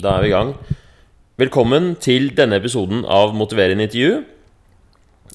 [0.00, 0.54] Da er vi i gang.
[1.36, 4.22] Velkommen til denne episoden av Motiverende intervju.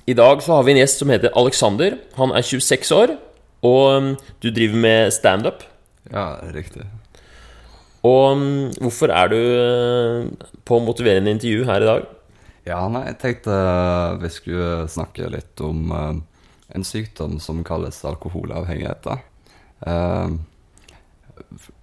[0.09, 1.99] I dag så har vi en gjest som heter Alexander.
[2.17, 3.13] Han er 26 år,
[3.61, 4.07] og um,
[4.41, 5.61] du driver med standup.
[6.09, 6.87] Ja, riktig.
[8.01, 12.09] Og um, hvorfor er du uh, på Motiverende intervju her i dag?
[12.65, 16.09] Ja, nei, jeg tenkte uh, vi skulle snakke litt om uh,
[16.73, 19.05] en sykdom som kalles alkoholavhengighet.
[19.05, 19.21] da.
[19.85, 20.41] Uh,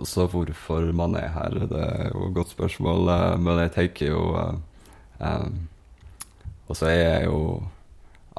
[0.05, 4.13] så hvorfor man er her, det er jo et godt spørsmål, uh, men jeg tenker
[4.13, 4.57] jo uh,
[5.21, 5.69] um,
[6.69, 7.63] Og så er jeg jo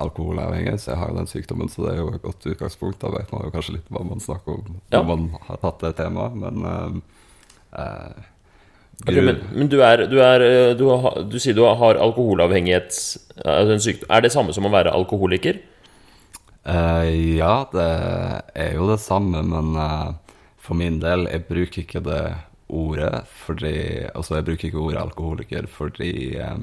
[0.01, 3.01] alkoholavhengig, så jeg har jo den sykdommen, så det er jo et godt utgangspunkt.
[3.01, 5.91] Da vet man jo kanskje litt hva man snakker om når man har tatt det
[5.99, 7.01] temaet, men um,
[7.77, 8.29] uh,
[9.03, 12.93] Okay, men, men du er, du, er uh, du, har, du sier du har alkoholavhengighet
[13.43, 13.93] altså.
[14.07, 15.57] Er det samme som å være alkoholiker?
[16.63, 17.03] Uh,
[17.35, 17.87] ja, det
[18.55, 20.13] er jo det samme, men eh,
[20.63, 22.21] for min del, jeg bruker ikke det
[22.73, 23.73] ordet fordi
[24.13, 26.61] Altså, jeg bruker ikke ordet alkoholiker fordi eh,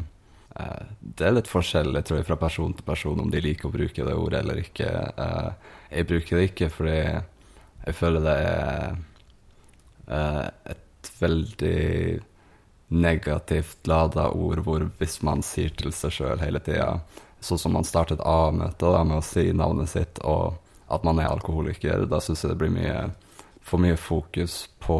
[0.56, 3.74] eh, det er litt forskjellig, tror jeg, fra person til person om de liker å
[3.74, 4.88] bruke det ordet eller ikke.
[5.26, 8.98] Eh, jeg bruker det ikke fordi jeg føler det er
[10.16, 12.20] eh, et veldig
[12.90, 16.96] negativt lada ord hvor hvis man sier til seg sjøl hele tida
[17.40, 20.58] Sånn som man startet A-møtet med å si navnet sitt og
[20.92, 23.06] at man er alkoholiker, da syns jeg det blir mye,
[23.70, 24.98] for mye fokus på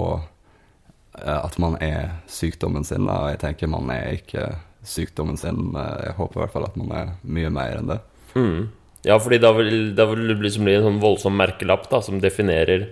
[1.19, 3.09] eh, at man er sykdommen sin.
[3.11, 4.47] Og jeg tenker man er ikke
[4.87, 5.73] sykdommen sin.
[5.75, 7.99] Jeg håper i hvert fall at man er mye mer enn det.
[8.37, 8.69] Mm.
[9.07, 12.21] Ja, fordi da vil, da vil det liksom bli en sånn voldsom merkelapp da, som
[12.21, 12.91] definerer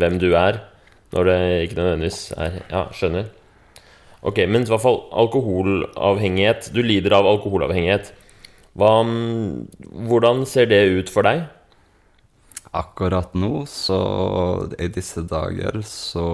[0.00, 0.62] hvem du er,
[1.12, 3.28] når det ikke nødvendigvis er Ja, skjønner.
[4.22, 6.70] Ok, men i hvert fall alkoholavhengighet.
[6.72, 8.12] Du lider av alkoholavhengighet.
[8.78, 8.92] Hva,
[10.08, 11.42] hvordan ser det ut for deg?
[12.72, 13.98] Akkurat nå, så
[14.80, 16.26] i disse dager, så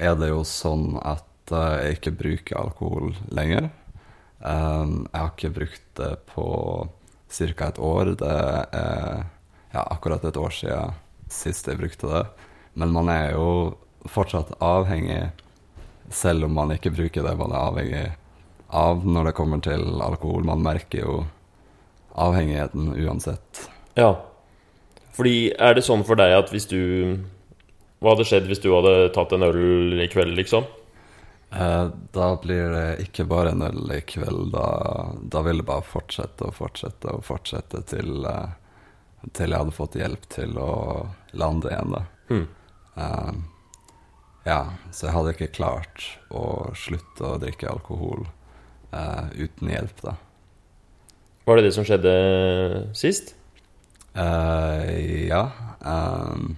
[0.00, 3.68] er det jo sånn at eh, jeg ikke bruker alkohol lenger.
[4.40, 6.48] Um, jeg har ikke brukt det på
[7.28, 7.68] ca.
[7.68, 8.14] et år.
[8.20, 9.24] Det er
[9.74, 10.96] ja, akkurat et år siden
[11.32, 12.24] sist jeg brukte det.
[12.74, 13.48] Men man er jo
[14.10, 15.30] fortsatt avhengig,
[16.12, 18.04] selv om man ikke bruker det man er avhengig
[18.74, 20.44] av når det kommer til alkohol.
[20.48, 21.16] Man merker jo
[22.14, 23.66] avhengigheten uansett.
[23.98, 24.14] Ja.
[25.14, 26.80] Fordi er det sånn for deg at hvis du
[28.02, 30.66] Hva hadde skjedd hvis du hadde tatt en øl i kveld, liksom?
[31.54, 34.50] Eh, da blir det ikke bare en øl i kveld.
[34.52, 34.66] Da,
[35.22, 39.98] da vil det bare fortsette og fortsette og fortsette til, eh, til jeg hadde fått
[40.00, 40.72] hjelp til å
[41.38, 42.02] lande igjen, da.
[42.28, 42.46] Hmm.
[42.96, 43.32] Eh,
[44.44, 44.60] ja,
[44.90, 46.44] så jeg hadde ikke klart å
[46.76, 48.26] slutte å drikke alkohol
[48.92, 50.18] eh, uten hjelp, da.
[51.44, 52.12] Var det det som skjedde
[52.96, 53.34] sist?
[54.14, 55.50] Eh, ja.
[55.80, 56.56] Um,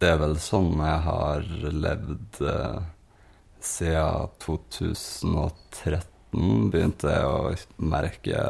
[0.00, 2.82] det er vel sånn jeg har levd uh,
[3.64, 6.06] siden 2013.
[6.72, 8.44] Begynte jeg å merke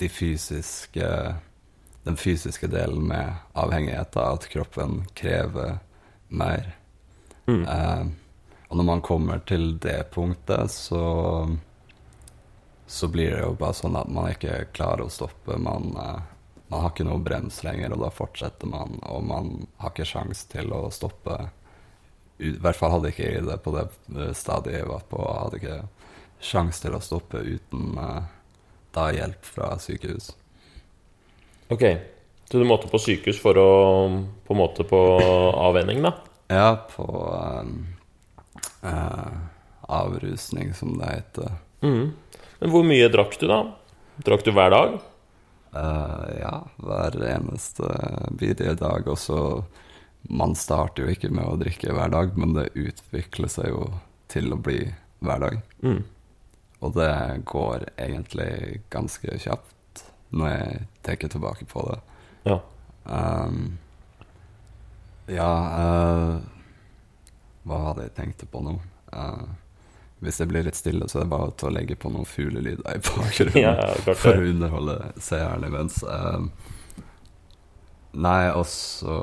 [0.00, 1.08] de fysiske
[2.00, 5.76] den fysiske delen med avhengighet, da, at kroppen krever
[6.32, 6.70] mer.
[7.44, 7.66] Mm.
[7.68, 8.06] Uh,
[8.70, 11.04] og når man kommer til det punktet, så
[12.90, 15.54] så blir det jo bare sånn at man ikke klarer å stoppe.
[15.62, 16.22] Man, eh,
[16.70, 19.00] man har ikke noe brems lenger, og da fortsetter man.
[19.10, 19.48] Og man
[19.82, 21.38] har ikke sjans til å stoppe.
[22.38, 25.18] I hvert fall hadde ikke jeg det på det eh, stadiet jeg var på.
[25.24, 25.80] Jeg hadde ikke
[26.50, 28.30] sjans til å stoppe uten eh,
[28.94, 30.30] da hjelp fra sykehus.
[31.74, 31.84] Ok,
[32.46, 33.70] så du måtte på sykehus for å
[34.46, 34.98] På en måte på
[35.50, 36.14] avvenning, da?
[36.50, 39.36] Ja, på eh, eh,
[39.90, 41.58] avrusning, som det heter.
[41.82, 42.12] Mm.
[42.62, 43.64] Men hvor mye drakk du, da?
[44.22, 45.00] Drakk du hver dag?
[45.72, 47.90] Eh, ja, hver eneste
[48.30, 49.08] bidige dag.
[49.08, 49.64] Og så
[50.22, 53.86] Man starter jo ikke med å drikke hver dag, men det utvikler seg jo
[54.28, 54.82] til å bli
[55.24, 55.56] hver dag.
[55.80, 56.02] Mm.
[56.84, 57.14] Og det
[57.48, 60.04] går egentlig ganske kjapt
[60.36, 61.96] når jeg tenker tilbake på det.
[62.52, 62.58] Ja.
[63.08, 63.78] Um,
[65.32, 66.36] ja uh,
[67.64, 68.76] Hva hadde jeg tenkt på nå?
[69.16, 69.48] Eh,
[70.20, 72.84] hvis det blir litt stille, så er det bare til å legge på noen fuglelyder
[72.84, 73.60] i bakgrunnen.
[73.62, 73.74] Ja,
[74.10, 76.00] for å underholde seeren imens.
[76.04, 76.44] Uh,
[78.12, 79.16] nei, og så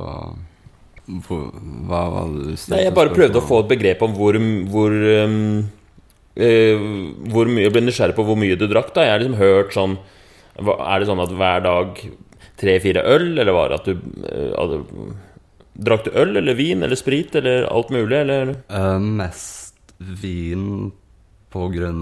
[1.07, 4.37] Hva var det du stilte Nei, jeg bare prøvde å få et begrep om hvor
[4.71, 4.95] Hvor,
[5.27, 5.35] um,
[6.39, 6.87] uh,
[7.33, 9.05] hvor mye Jeg ble nysgjerrig på hvor mye du drakk, da.
[9.05, 9.97] Jeg har liksom hørt sånn
[10.63, 12.03] Er det sånn at hver dag
[12.57, 13.93] tre-fire øl, eller var det at du
[14.25, 15.15] uh,
[15.77, 18.55] Drakk du øl eller vin eller sprit eller alt mulig, eller?
[18.71, 19.66] Uh, mest
[19.97, 20.91] vin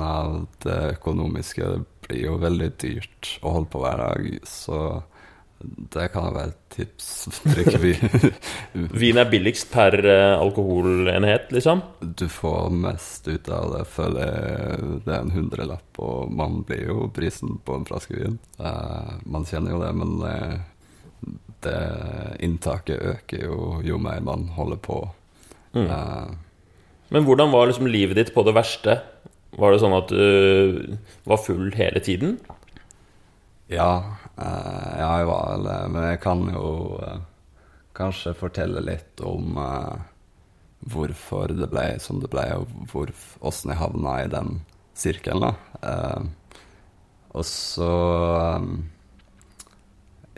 [0.02, 1.64] av det økonomiske.
[1.64, 5.04] Det blir jo veldig dyrt å holde på hver dag, så
[5.96, 7.06] Det kan være et tips.
[7.56, 8.34] Drikke vin.
[9.02, 11.82] Vin er billigst per eh, alkoholenhet, liksom.
[12.04, 14.90] Du får mest ut av det, føler jeg.
[15.08, 18.38] Det er en hundrelapp, og man blir jo prisen på en flaske vin.
[18.60, 20.60] Eh, man kjenner jo det, men eh,
[21.66, 21.80] det
[22.46, 25.00] inntaket øker jo jo mer man holder på.
[25.74, 25.88] Mm.
[27.14, 29.00] Men hvordan var liksom livet ditt på det verste?
[29.56, 30.98] Var det sånn at du
[31.30, 32.40] var full hele tiden?
[33.68, 36.68] ja, eh, ja, jeg var vel det, men jeg kan jo
[37.02, 37.22] eh,
[37.98, 39.96] kanskje fortelle litt om eh,
[40.94, 44.60] hvorfor det ble som det ble, og åssen jeg havna i den
[44.96, 45.48] sirkelen.
[45.48, 45.88] da.
[47.36, 47.90] Og så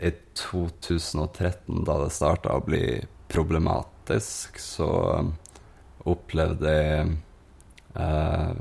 [0.00, 0.10] I
[0.40, 4.88] 2013, da det starta å bli problematisk, så
[6.06, 7.16] opplevde jeg
[7.98, 8.52] eh,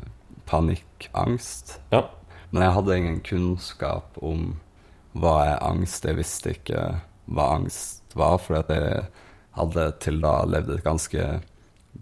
[0.47, 1.79] panikkangst.
[1.91, 2.05] Ja.
[2.49, 4.55] Men jeg hadde ingen kunnskap om
[5.17, 6.05] hva er angst.
[6.07, 6.83] Jeg visste ikke
[7.27, 9.03] hva angst var, for jeg
[9.57, 11.27] hadde til da levd et ganske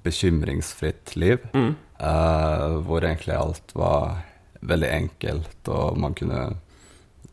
[0.05, 1.41] bekymringsfritt liv.
[1.53, 1.75] Mm.
[1.99, 4.21] eh, hvor egentlig alt var
[4.65, 6.43] veldig enkelt, og man kunne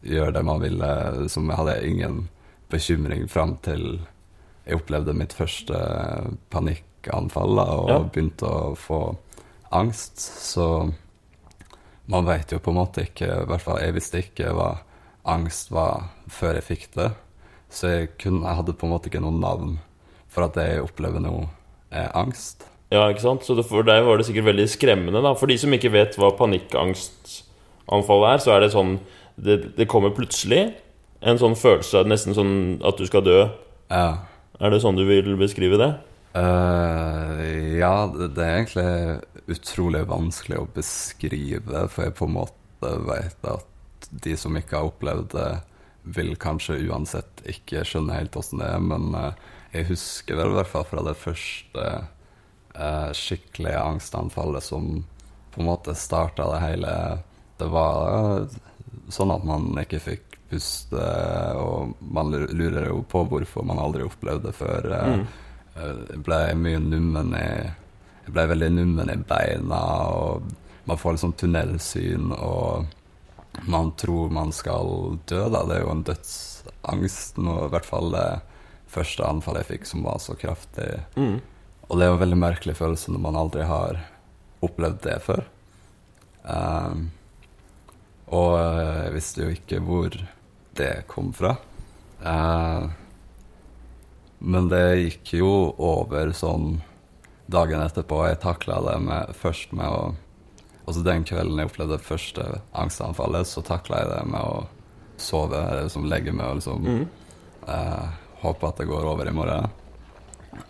[0.03, 0.93] gjøre det man ville.
[1.29, 2.25] Som jeg hadde ingen
[2.73, 4.01] bekymring fram til
[4.63, 5.77] jeg opplevde mitt første
[6.55, 7.99] panikkanfall da, og Ja.
[8.01, 9.17] begynte å få
[9.73, 10.17] angst.
[10.19, 10.93] Så
[12.09, 14.79] man vet jo på en måte ikke I hvert fall jeg visste ikke hva
[15.25, 17.13] angst var før jeg fikk det.
[17.71, 19.79] Så jeg, kunne, jeg hadde på en måte ikke noe navn
[20.29, 21.49] for at det jeg opplever nå,
[21.93, 22.65] er angst.
[22.91, 23.45] Ja, ikke sant?
[23.45, 25.23] Så for deg var det sikkert veldig skremmende.
[25.23, 28.99] da For de som ikke vet hva panikkangstanfall er, så er det sånn
[29.41, 30.75] det, det kommer plutselig.
[31.23, 32.55] En sånn følelse av nesten sånn
[32.85, 33.49] at du skal dø.
[33.91, 34.19] Ja.
[34.61, 35.93] Er det sånn du vil beskrive det?
[36.35, 43.49] Eh, ja, det, er egentlig utrolig vanskelig å beskrive, for jeg på en måte vet
[43.49, 45.51] at de som ikke har opplevd det,
[46.03, 49.29] vil kanskje uansett ikke skjønne helt åssen det er, men uh,
[49.71, 51.85] jeg husker vel i hvert fall fra det første
[52.75, 54.89] uh, skikkelige angstanfallet som
[55.55, 56.93] på en måte starta det hele.
[57.61, 58.49] Det var
[59.15, 61.07] sånn at man ikke fikk puste,
[61.61, 64.91] og man lurer jo på hvorfor man aldri opplevde det før.
[64.91, 65.25] Mm.
[65.77, 67.47] Jeg ble mye nummen i
[68.23, 69.79] Jeg ble veldig nummen i beina,
[70.15, 70.51] og
[70.87, 72.87] man får sånn tunnelsyn, og
[73.67, 75.65] man tror man skal dø, da.
[75.67, 78.29] Det er jo en dødsangst, nå, i hvert fall det
[78.93, 80.87] første anfallet jeg fikk som var så kraftig.
[81.17, 81.41] Mm.
[81.89, 83.99] Og det er jo en veldig merkelig følelse når man aldri har
[84.63, 85.43] opplevd det før.
[86.47, 87.11] Um,
[88.33, 90.15] og jeg visste jo ikke hvor
[90.79, 91.57] det kom fra.
[92.23, 92.85] Eh,
[94.43, 96.81] men det gikk jo over sånn
[97.53, 98.25] dagen etterpå.
[98.29, 100.13] Jeg takla det med, først med å
[100.83, 102.45] Altså den kvelden jeg opplevde det første
[102.75, 104.65] angstanfallet, så takla jeg det med å
[105.23, 107.05] sove, liksom legge meg og liksom Mm.
[107.71, 108.09] eh,
[108.43, 109.71] håpe at det går over i morgen.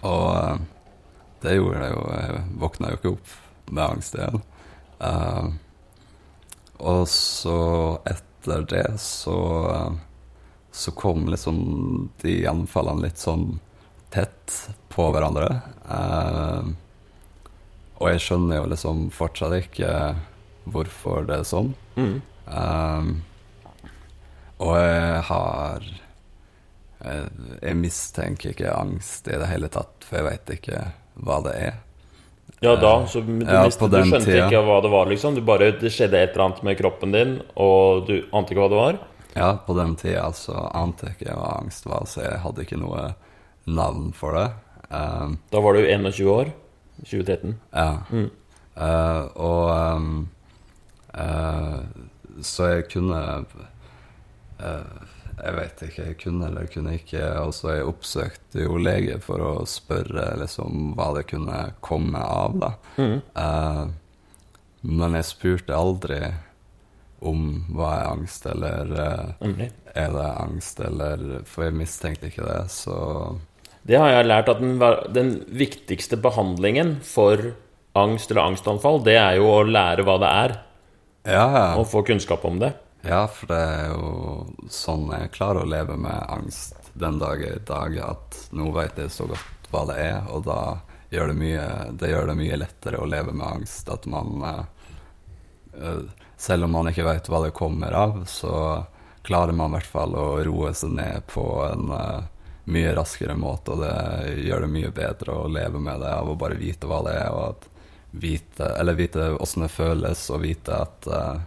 [0.04, 0.58] Og eh,
[1.40, 2.02] det gjorde det jo.
[2.12, 3.32] Jeg våkna jo ikke opp
[3.72, 4.42] med angst igjen.
[5.00, 5.48] Eh,
[6.92, 7.56] og så
[8.04, 9.38] etter det så
[9.72, 9.90] eh,
[10.72, 11.58] så kom liksom
[12.22, 13.58] de anfallene litt sånn
[14.12, 14.54] tett
[14.92, 15.48] på hverandre.
[15.88, 16.70] Eh,
[18.00, 19.92] og jeg skjønner jo liksom fortsatt ikke
[20.72, 21.70] hvorfor det er sånn.
[21.94, 22.16] Mm.
[22.46, 23.12] Um,
[24.62, 25.86] og jeg har
[27.02, 27.30] jeg,
[27.62, 30.82] jeg mistenker ikke angst i det hele tatt, for jeg veit ikke
[31.22, 31.80] hva det er.
[32.62, 32.92] Ja, da.
[33.10, 34.46] Så du, Ja, miste, du skjønte tida.
[34.46, 35.34] ikke hva det var, liksom?
[35.34, 38.70] Du bare, det skjedde et eller annet med kroppen din, og du ante ikke hva
[38.70, 39.00] det var?
[39.34, 42.81] Ja, på den tida så ante jeg ikke hva angst var, så jeg hadde ikke
[42.81, 43.12] noe
[43.65, 44.48] navn for det.
[44.93, 46.53] Um, Da var du 21 år?
[47.05, 47.56] 2013?
[47.72, 47.98] ja.
[48.10, 48.31] Mm.
[48.72, 50.29] Uh, og um,
[51.12, 51.82] uh,
[52.41, 55.03] Så jeg kunne uh,
[55.43, 57.20] Jeg vet ikke, jeg kunne eller kunne ikke.
[57.20, 62.70] Altså, jeg oppsøkte jo lege for å spørre liksom hva det kunne komme av, da.
[62.96, 63.93] Mm.
[64.82, 66.20] Men jeg spurte aldri
[67.22, 67.43] om
[67.74, 69.70] hva er angst, eller eh, Nemlig.
[69.94, 72.96] er det angst, eller For jeg mistenkte ikke det, så
[73.86, 74.76] Det har jeg lært at den,
[75.14, 77.52] den viktigste behandlingen for
[77.98, 80.55] angst eller angstanfall, det er jo å lære hva det er,
[81.29, 81.67] Ja, ja.
[81.79, 82.72] og få kunnskap om det.
[83.05, 87.56] Ja, for det er jo sånn jeg klarer å leve med angst den dag i
[87.67, 90.58] dag, at nå vet jeg så godt hva det er, og da
[91.12, 91.64] gjør det mye,
[92.00, 93.88] det gjør det mye lettere å leve med angst.
[93.93, 96.02] At man eh,
[96.43, 98.55] Selv om man ikke vet hva det kommer av, så
[99.22, 102.25] klarer man i hvert fall å roe seg ned på en eh,
[102.72, 106.39] mye raskere måte, og det gjør det mye bedre å leve med det av å
[106.39, 107.69] bare vite hva det er, og
[108.11, 111.41] vite, eller vite åssen det føles, og vite at eh,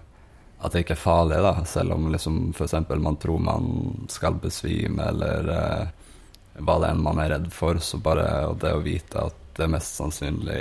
[0.65, 2.73] at det ikke er farlig, da, selv om liksom f.eks.
[2.97, 3.65] man tror man
[4.09, 6.05] skal besvime, eller eh,
[6.63, 7.77] hva det enn man er redd for.
[7.83, 8.25] Så bare
[8.61, 10.57] det å vite at det er mest sannsynlig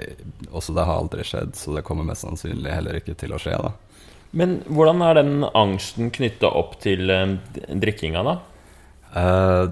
[0.54, 3.56] Også det har aldri skjedd, så det kommer mest sannsynlig heller ikke til å skje,
[3.58, 3.72] da.
[4.34, 7.36] Men hvordan er den angsten knytta opp til eh,
[7.70, 8.34] drikkinga, da?
[9.14, 9.66] Uh,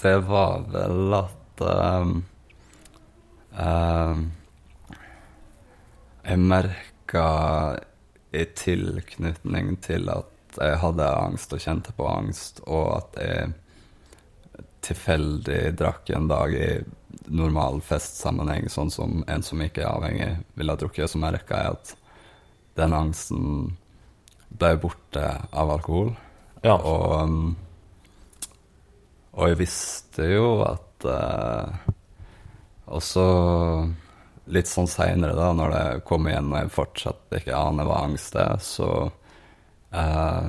[0.00, 2.14] det var vel at uh,
[3.60, 4.22] uh,
[6.24, 7.26] Jeg merka
[8.32, 13.52] i tilknytning til at jeg hadde angst og kjente på angst, og at jeg
[14.84, 16.70] tilfeldig drakk en dag i
[17.32, 21.76] normal festsammenheng, sånn som en som ikke er avhengig, ville ha drukket, så merka jeg
[21.76, 21.94] at
[22.78, 23.44] den angsten
[24.54, 26.14] ble borte av alkohol.
[26.64, 26.76] Ja.
[26.78, 27.56] Og, um,
[29.34, 31.92] og jeg visste jo at uh,
[32.94, 33.24] Også
[34.54, 38.36] litt sånn seinere, da, når det kom igjen og jeg fortsatt ikke aner hva angst
[38.36, 40.48] er, så uh,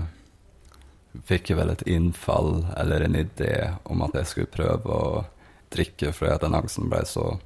[1.24, 3.54] fikk jeg vel et innfall eller en idé
[3.88, 5.24] om at jeg skulle prøve å
[5.72, 7.38] drikke fordi at den angsten ble så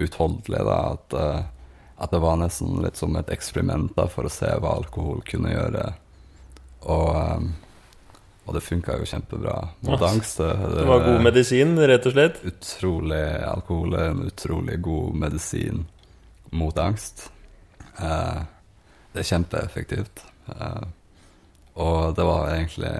[0.00, 1.57] utholdelig da, at, uh,
[1.98, 5.50] at det var nesten litt som et eksperiment da, for å se hva alkohol kunne
[5.50, 5.86] gjøre.
[6.86, 7.48] Og, um,
[8.46, 10.08] og det funka jo kjempebra mot Ja.
[10.12, 10.38] angst.
[10.38, 12.38] Det, Det var god medisin, rett og slett?
[12.44, 15.86] Utrolig alkohol er en utrolig god medisin
[16.52, 17.30] mot angst.
[17.98, 18.38] Eh,
[19.12, 20.22] det er kjempeeffektivt.
[20.48, 20.86] Eh,
[21.76, 22.94] og det var egentlig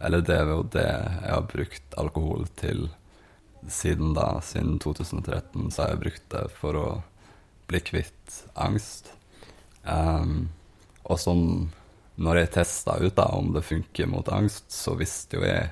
[0.00, 2.88] Eller det er jo det jeg har brukt alkohol til
[3.68, 4.40] siden da.
[4.40, 7.02] Siden 2013 så har jeg brukt det for å
[7.70, 9.12] bli kvitt angst.
[9.84, 10.50] Um,
[11.06, 11.70] og sånn
[12.20, 15.70] når jeg testa ut da om det funker mot angst, så visste jo jeg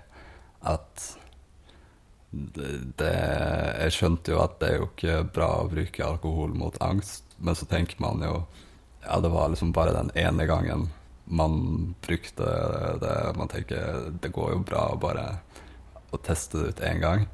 [0.69, 1.09] at
[2.31, 3.13] det, det,
[3.83, 7.57] Jeg skjønte jo at det er jo ikke bra å bruke alkohol mot angst, men
[7.57, 8.35] så tenker man jo
[9.05, 10.89] Ja, det var liksom bare den ene gangen
[11.29, 12.45] man brukte
[13.01, 13.15] det.
[13.37, 15.27] Man tenker det går jo bra å bare
[16.11, 17.27] å teste det ut én gang.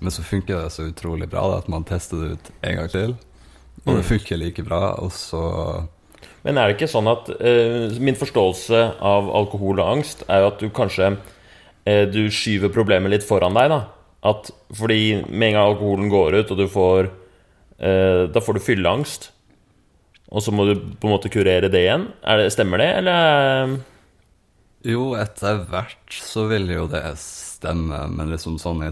[0.00, 2.88] Men så funker det så utrolig bra da, at man tester det ut en gang
[2.92, 3.16] til.
[3.86, 4.08] Og det Mm.
[4.08, 5.88] funker like bra, og så
[6.44, 10.48] Men er det ikke sånn at uh, Min forståelse av alkohol og angst er jo
[10.50, 13.80] at du kanskje uh, Du skyver problemet litt foran deg, da.
[14.26, 18.60] At fordi med en gang alkoholen går ut, og du får uh, Da får du
[18.66, 19.30] fylleangst.
[20.34, 22.08] Og så må du på en måte kurere det igjen.
[22.26, 23.76] Det, stemmer det, eller?
[24.86, 28.90] Jo, etter hvert så vil jo det stemme, men liksom sånn i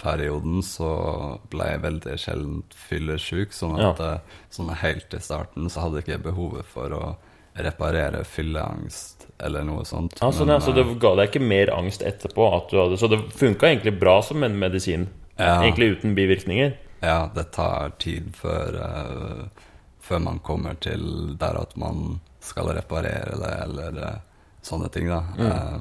[0.00, 4.12] startperioden så ble jeg veldig sjelden fyllesyk, sånn at ja.
[4.50, 7.16] sånn helt i starten så hadde jeg ikke behovet for å
[7.54, 10.18] reparere fylleangst eller noe sånt.
[10.20, 12.48] Ja, men, ja, så det ga deg ikke mer angst etterpå?
[12.54, 15.08] Hadde, så det funka egentlig bra som en medisin?
[15.36, 15.60] Ja.
[15.62, 16.76] Egentlig uten bivirkninger?
[17.00, 19.68] Ja, det tar tid før, uh,
[20.00, 24.18] før man kommer til der at man skal reparere det, eller uh,
[24.62, 25.24] sånne ting, da.
[25.40, 25.80] Eh,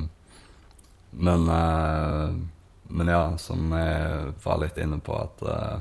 [1.20, 2.36] men, eh,
[2.90, 5.78] men ja, som jeg var litt inne på, at, eh,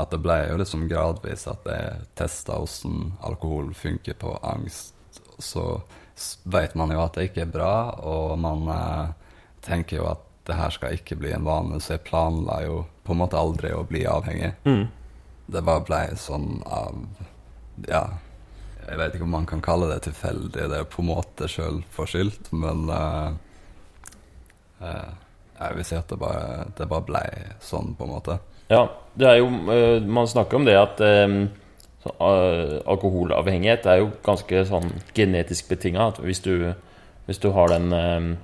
[0.00, 4.94] at det ble jo liksom gradvis at jeg testa åssen alkohol funker på angst.
[5.38, 5.82] Så
[6.44, 9.08] vet man jo at det ikke er bra, og man eh,
[9.66, 13.14] tenker jo at det her skal ikke bli en vane, så jeg planla jo på
[13.14, 14.52] en måte aldri å bli avhengig.
[14.64, 14.86] Mm.
[15.46, 17.04] Det bare ble sånn av
[17.88, 18.06] Ja,
[18.84, 20.68] jeg vet ikke om man kan kalle det tilfeldig.
[20.70, 23.30] Det er på en måte sjølforskyldt, men eh,
[24.88, 25.12] eh,
[25.58, 27.22] jeg vil si at det bare, det bare ble
[27.62, 28.38] sånn, på en måte.
[28.72, 31.34] Ja, det er jo eh, Man snakker om det at eh,
[32.04, 36.10] så, eh, alkoholavhengighet er jo ganske sånn genetisk betinga.
[36.24, 36.42] Hvis
[37.24, 38.34] hvis du har den eh,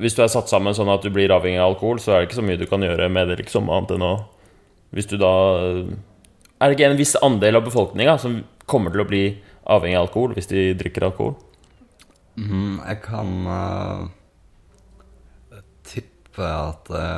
[0.00, 2.30] Hvis du er satt sammen sånn at du blir avhengig av alkohol, så er det
[2.30, 4.14] ikke så mye du kan gjøre med det, liksom, annet enn å
[4.96, 5.32] Hvis du da
[6.56, 9.24] Er det ikke en viss andel av befolkninga som kommer til å bli
[9.68, 11.34] avhengig av alkohol hvis de drikker alkohol?
[12.36, 14.06] Mhm, jeg kan uh,
[15.84, 17.08] tippe at det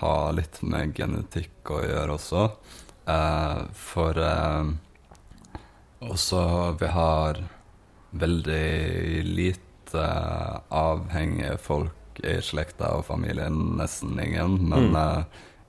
[0.00, 2.46] har litt med genetikk å gjøre også.
[3.04, 4.70] Uh, for uh,
[6.04, 6.40] også
[6.80, 7.42] vi har
[8.14, 10.06] veldig lite
[10.74, 14.60] avhengige folk i slekta og familien, nesten ingen.
[14.70, 15.24] Men Mm.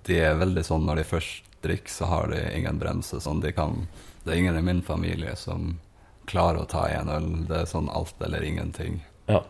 [0.06, 3.18] de er veldig sånn når de først drikker, så har de ingen bremse.
[3.20, 3.88] Sånn, de kan,
[4.24, 5.80] det er ingen i min familie som
[6.30, 7.30] klarer å ta en øl.
[7.50, 9.02] Det er sånn alt eller ingenting.
[9.32, 9.44] Ja.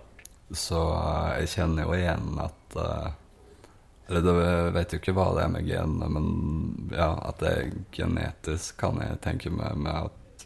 [0.52, 3.08] Så eh, jeg kjenner jo igjen at eh,
[4.06, 6.28] Eller jeg vet jo ikke hva det er med genene, men
[6.94, 10.46] ja, at det er genetisk, kan jeg tenke meg med at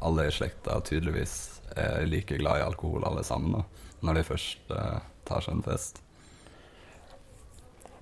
[0.00, 1.34] alle i slekta tydeligvis
[1.76, 5.66] er like glad i alkohol alle sammen, da, når de først eh, tar seg en
[5.66, 6.00] fest.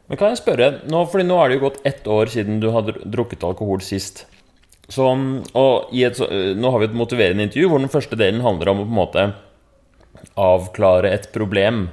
[0.07, 2.69] Men kan jeg spørre, nå, fordi nå er det jo gått ett år siden du
[2.71, 4.23] har drukket alkohol sist.
[4.93, 5.07] Så,
[5.59, 6.21] og i et,
[6.55, 9.01] nå har vi et motiverende intervju hvor den første delen handler om å på en
[9.01, 9.25] måte
[10.39, 11.89] avklare et problem.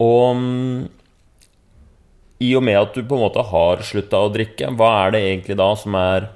[0.00, 0.76] Og mm,
[2.40, 5.24] i og med at du på en måte har slutta å drikke, hva er det
[5.26, 6.30] egentlig da som er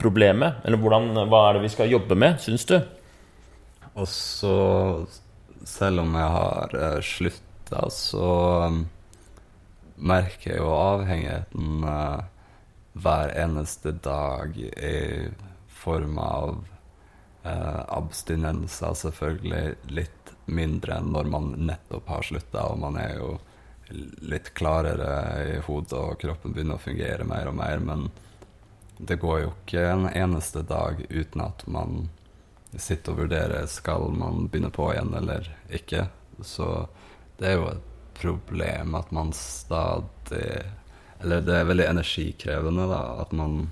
[0.00, 0.60] problemet?
[0.66, 2.76] Eller hvordan, hva er det vi skal jobbe med, syns du?
[3.96, 4.56] Og så,
[5.64, 8.30] selv om jeg har uh, slutta, så
[8.68, 8.82] um,
[9.96, 12.24] merker jeg jo avhengigheten eh,
[12.96, 15.28] hver eneste dag i
[15.68, 16.64] form av
[17.42, 23.34] eh, abstinenser, selvfølgelig litt mindre enn når man nettopp har slutta, og man er jo
[24.26, 25.10] litt klarere
[25.44, 28.08] i hodet, og kroppen begynner å fungere mer og mer, men
[28.98, 32.08] det går jo ikke en eneste dag uten at man
[32.72, 36.06] sitter og vurderer skal man begynne på igjen eller ikke.
[36.40, 36.88] Så
[37.36, 40.48] det er jo et problem at man stadig
[41.26, 43.64] Eller det er veldig energikrevende, da, at man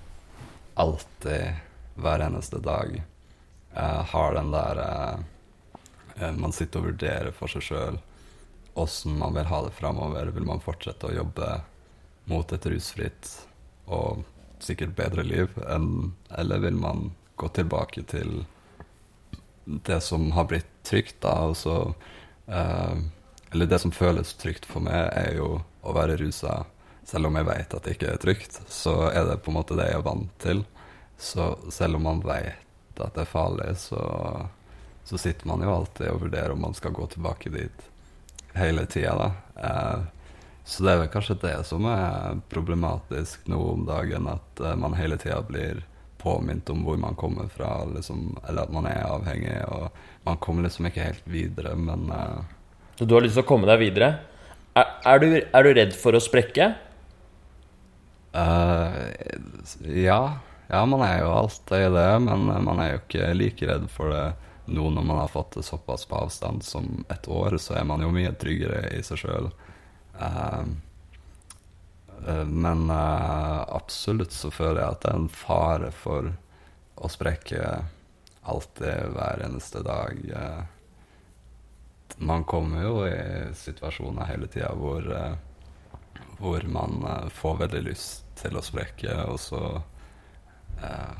[0.74, 1.60] alltid,
[1.94, 2.96] hver eneste dag,
[3.78, 8.00] eh, har den der eh, Man sitter og vurderer for seg sjøl
[8.74, 10.26] åssen man vil ha det framover.
[10.34, 11.60] Vil man fortsette å jobbe
[12.30, 13.30] mot et rusfritt
[13.86, 14.24] og
[14.62, 18.44] sikkert bedre liv, enn, eller vil man gå tilbake til
[19.64, 21.76] det som har blitt trygt, da, og så
[22.46, 22.98] eh,
[23.54, 26.64] Eller det som føles trygt for meg, er jo å være rusa.
[27.04, 29.76] Selv om jeg vet at det ikke er trygt, så er det på en måte
[29.78, 30.64] det jeg er vant til.
[31.20, 34.00] Så selv om man vet at det er farlig, så,
[35.04, 37.88] så sitter man jo alltid og vurderer om man skal gå tilbake dit
[38.54, 39.30] hele tida, da.
[39.68, 40.02] Eh,
[40.64, 44.96] så det er vel kanskje det som er problematisk nå om dagen, at eh, man
[44.96, 45.82] hele tida blir
[46.22, 49.58] påminnet om hvor man kommer fra, liksom, eller at man er avhengig.
[49.68, 49.90] og
[50.24, 52.40] Man kommer liksom ikke helt videre, men eh,
[52.96, 54.14] Så du har lyst til å komme deg videre?
[54.74, 56.72] Er, er, du, er du redd for å sprekke?
[58.34, 60.20] Eh, ja,
[60.68, 64.26] ja, man er jo alltid det, men man er jo ikke like redd for det
[64.64, 68.00] nå når man har fått det såpass på avstand som et år, så er man
[68.00, 69.50] jo mye tryggere i seg sjøl.
[72.48, 76.30] men uh, absolutt så føler jeg at det er en fare for
[76.96, 77.60] å sprekke
[78.44, 80.18] alltid hver eneste dag.
[80.36, 80.62] eh.
[82.16, 85.34] man kommer jo i situasjoner hele tida hvor, eh,
[86.38, 89.60] hvor man eh, får veldig lyst til å sprekke, og så
[90.82, 91.14] eh,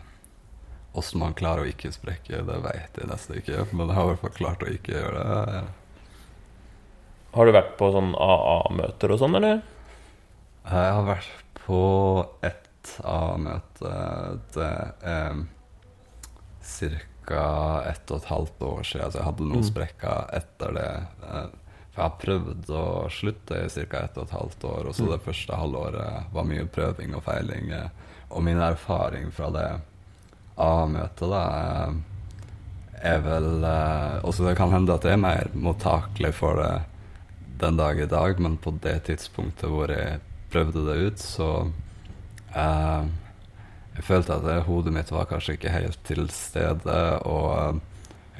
[0.95, 4.11] Åssen man klarer å ikke sprekke, det vet jeg nesten ikke, men jeg har i
[4.13, 5.63] hvert fall klart å ikke gjøre det.
[7.35, 9.57] Har du vært på sånn AA-møter og sånn, eller?
[10.71, 11.81] Jeg har vært på
[12.47, 13.91] ett AA-møte.
[14.55, 14.71] Det
[15.03, 15.43] er
[17.27, 17.43] ca.
[17.91, 19.71] ett og et halvt år siden, så jeg hadde noen Mm.
[19.73, 20.89] sprekker etter det.
[21.95, 23.99] For jeg har prøvd å slutte i ca.
[24.05, 25.11] ett og et halvt år, og så Mm.
[25.13, 27.71] det første halvåret var mye prøving og feiling.
[27.73, 27.89] eh,
[28.31, 29.81] Og min erfaring fra det
[30.59, 31.95] A-møtet, da, eh,
[33.15, 36.83] er vel eh, Også det kan hende at jeg er mer mottakelig for det
[37.59, 40.19] den dag i dag, men på det tidspunktet hvor jeg
[40.51, 41.71] prøvde det ut, så
[42.57, 43.05] eh,
[43.97, 47.81] Jeg følte at det, hodet mitt var kanskje ikke helt til stede, og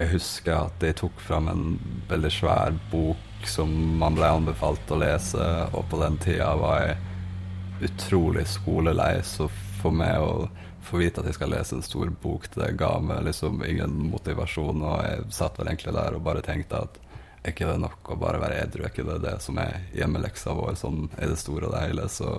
[0.01, 3.17] jeg husker at jeg tok fram en veldig svær bok
[3.51, 9.49] som man ble anbefalt å lese, og på den tida var jeg utrolig skolelei, så
[9.81, 10.49] for meg å
[10.85, 14.83] få vite at jeg skal lese en stor bok, det ga meg liksom ingen motivasjon,
[14.85, 17.01] og jeg satt vel egentlig der og bare tenkte at
[17.45, 18.85] er ikke det nok å bare være edru?
[18.87, 22.07] Er ikke det det som er hjemmeleksa vår sånn i det store og det hele?
[22.09, 22.31] Så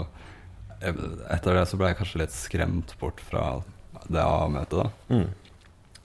[0.81, 0.95] jeg,
[1.29, 3.43] etter det så ble jeg kanskje litt skremt bort fra
[4.09, 5.13] det A-møtet, da.
[5.13, 5.27] Mm.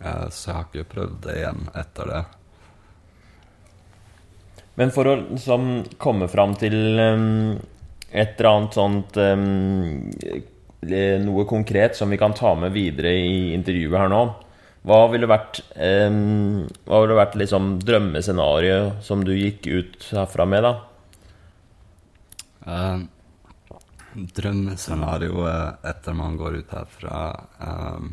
[0.00, 2.20] Eh, Så jeg har ikke prøvd det igjen etter det.
[4.78, 7.56] Men for å liksom komme fram til um,
[8.10, 10.10] et eller annet sånt um,
[10.80, 14.20] Noe konkret som vi kan ta med videre i intervjuet her nå.
[14.88, 20.64] Hva ville vært um, Hva ville vært liksom drømmescenarioet som du gikk ut herfra med,
[20.64, 20.72] da?
[22.64, 23.04] Uh,
[24.14, 27.18] drømmescenarioet etter man går ut herfra
[27.62, 28.08] eh,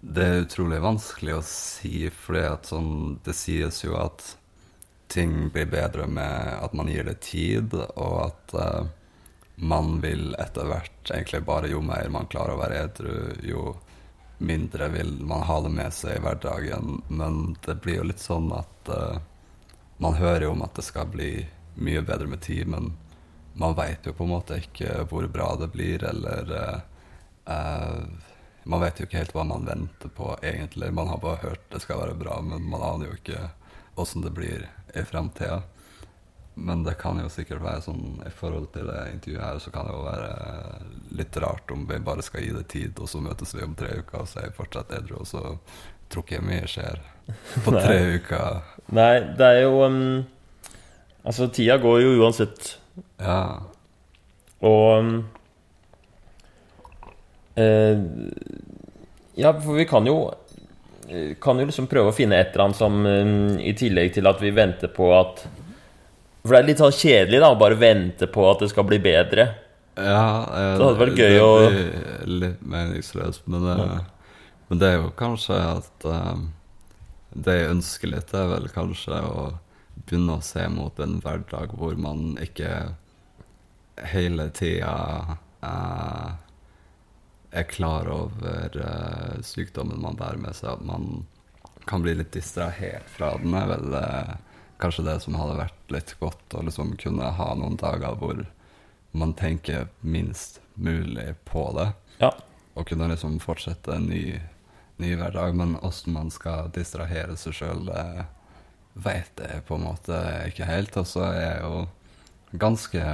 [0.00, 4.36] Det er utrolig vanskelig å si, fordi sånn Det sies jo at
[5.08, 8.86] ting blir bedre med at man gir det tid, og at uh,
[9.56, 13.76] man vil etter hvert egentlig bare Jo mer man klarer å være edru, jo
[14.38, 17.00] mindre vil man ha det med seg i hverdagen.
[17.08, 19.16] Men det blir jo litt sånn at uh,
[20.02, 21.30] man hører jo om at det skal bli
[21.80, 22.92] mye bedre med tid, men
[23.56, 26.52] man veit jo på en måte ikke hvor bra det blir, eller
[27.48, 28.10] uh,
[28.66, 30.88] Man vet jo ikke helt hva man venter på, egentlig.
[30.94, 33.44] Man har bare hørt det skal være bra, men man aner jo ikke
[34.02, 35.62] åssen det blir i framtida.
[36.58, 39.84] men det kan jo sikkert være sånn i forhold til det intervjuet her, så kan
[39.86, 40.30] det jo være
[41.18, 43.90] litt rart om vi bare skal gi det tid, og så møtes vi om tre
[44.00, 45.42] uker, og så er jeg fortsatt edru, og så
[46.08, 47.02] tror ikke jeg mye skjer
[47.66, 47.82] på Nei.
[47.84, 48.62] tre uker.
[48.96, 50.00] Nei, det er jo um,
[51.26, 52.78] Altså, tida går jo uansett,
[53.20, 53.60] Ja.
[54.64, 55.14] og um,
[59.36, 60.16] Ja, for vi kan jo
[61.08, 64.28] eh, Kan jo liksom prøve å finne et eller annet som um, I tillegg til
[64.30, 65.42] at vi venter på at
[66.46, 68.98] For det er litt sånn kjedelig da å bare vente på at det skal bli
[69.02, 69.48] bedre.
[69.96, 73.98] Ja, eh, Det hadde vært gøy å- Litt meningsløst, men, ja.
[74.68, 76.50] men det er jo kanskje at um,
[77.34, 79.46] Det jeg ønsker litt, er vel kanskje å
[80.06, 82.68] begynne å se mot en hverdag hvor man ikke
[84.12, 86.30] hele tida eh,
[87.56, 90.76] er klar over uh, sykdommen man bærer med seg.
[90.76, 91.26] At man
[91.86, 94.34] kan bli litt distrahert fra den, er vel uh,
[94.82, 96.44] kanskje det som hadde vært litt godt.
[96.54, 98.44] Å liksom kunne ha noen dager hvor
[99.16, 101.90] man tenker minst mulig på det.
[102.20, 102.32] Ja.
[102.76, 104.38] Og kunne liksom fortsette en ny,
[105.00, 105.56] ny hverdag.
[105.56, 107.92] Men åssen man skal distrahere seg sjøl,
[108.96, 110.96] veit jeg på en måte ikke helt.
[111.00, 111.86] Og så er jeg jo
[112.56, 113.04] ganske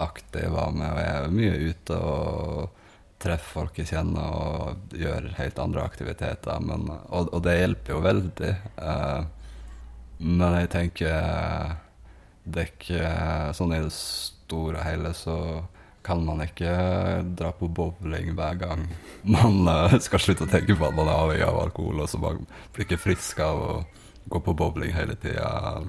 [0.00, 2.78] aktiv av meg, og jeg er mye ute og
[3.20, 6.62] treffer folk jeg kjenner og gjøre helt andre aktiviteter.
[6.64, 8.54] Men, og, og det hjelper jo veldig.
[8.80, 9.20] Eh,
[10.20, 11.76] men jeg tenker
[12.50, 13.10] det er ikke
[13.56, 15.36] sånn i det store og hele så
[16.02, 16.70] kan man ikke
[17.36, 18.86] dra på bowling hver gang
[19.36, 22.20] man eh, skal slutte å tenke på at man er avhengig av alkohol, og så
[22.22, 23.72] man blir ikke frisk av å
[24.30, 25.82] gå på bowling hele tida.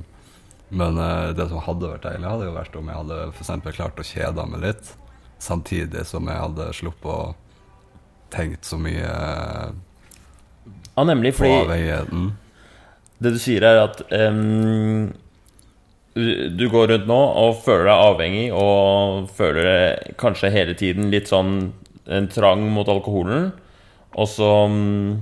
[0.71, 4.03] Men eh, det som hadde vært deilig, hadde jo vært om jeg hadde eksempel klart
[4.03, 4.91] å kjede meg litt,
[5.41, 7.33] samtidig som jeg hadde sluppet å
[8.31, 9.73] tenkt så mye eh,
[10.95, 12.31] ja, nemlig på avhengigheten.
[13.21, 15.11] Det du sier, er at um,
[16.13, 21.31] du, går rundt nå og føler deg avhengig og føler deg kanskje hele tiden litt
[21.31, 21.71] sånn
[22.11, 23.51] en trang mot alkoholen.
[24.19, 25.21] Og så um,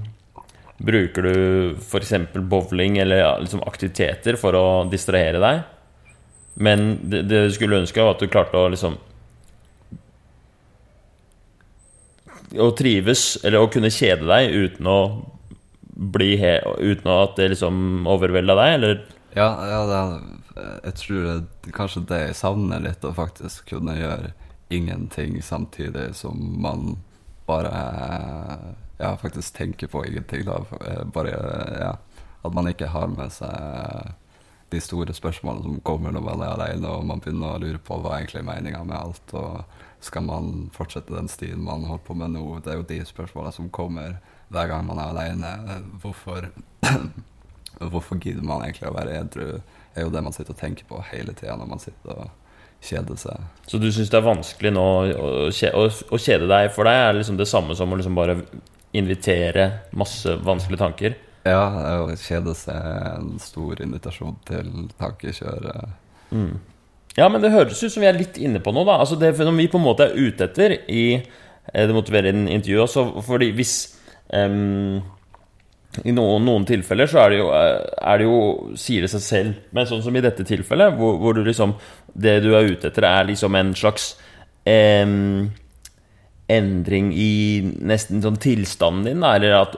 [0.79, 1.36] bruker du
[1.77, 2.15] f.eks.
[2.39, 5.62] bowling eller liksom aktiviteter for å distrahere deg.
[6.60, 8.97] Men det, det du skulle ønske, var at du klarte å liksom
[12.57, 14.99] Å trives, eller å kunne kjede deg uten å
[15.99, 19.01] bli he uten at det liksom overvelda deg, eller?
[19.35, 20.13] Ja, ja er,
[20.88, 24.31] jeg tror det, kanskje det jeg savner litt, å faktisk kunne gjøre
[24.73, 26.97] ingenting samtidig som man
[27.49, 27.73] bare
[28.99, 30.45] ja, faktisk tenker på ingenting.
[30.45, 30.62] Da.
[31.13, 31.35] Bare
[31.79, 31.93] ja,
[32.41, 34.13] at man ikke har med seg
[34.69, 37.97] de store spørsmålene som kommer når man er alene, og man begynner å lure på
[38.03, 39.34] hva egentlig er meninga med alt.
[39.34, 42.45] og Skal man fortsette den stien man holder på med nå?
[42.63, 45.79] Det er jo de spørsmålene som kommer hver gang man er alene.
[46.01, 46.51] Hvorfor,
[47.93, 49.49] hvorfor gidder man egentlig å være edru?
[49.99, 52.29] er jo det man sitter og tenker på hele tida når man sitter og
[52.86, 53.47] kjeder seg.
[53.67, 56.69] Så du syns det er vanskelig nå å, å kjede deg?
[56.75, 58.38] For deg er det liksom det samme som å liksom bare
[58.95, 61.17] invitere masse vanskelige tanker?
[61.49, 61.63] Ja,
[62.03, 65.69] å kjede seg en stor invitasjon til tankekjør.
[66.31, 66.57] Mm.
[67.17, 68.99] Ja, men det høres ut som vi er litt inne på noe, da.
[69.01, 72.85] Altså det som vi på en måte er ute etter i eh, det motiverende intervjuet
[72.85, 73.73] også, fordi hvis
[74.31, 74.99] um,
[76.05, 77.79] I noen, noen tilfeller så er det, jo, eh,
[78.12, 78.41] er det jo
[78.79, 79.63] Sier det seg selv.
[79.75, 81.73] Men sånn som i dette tilfellet, hvor, hvor du liksom
[82.13, 84.13] Det du er ute etter, er liksom en slags
[84.69, 85.49] em,
[86.49, 87.31] endring i
[87.89, 89.75] nesten sånn tilstanden din, eller at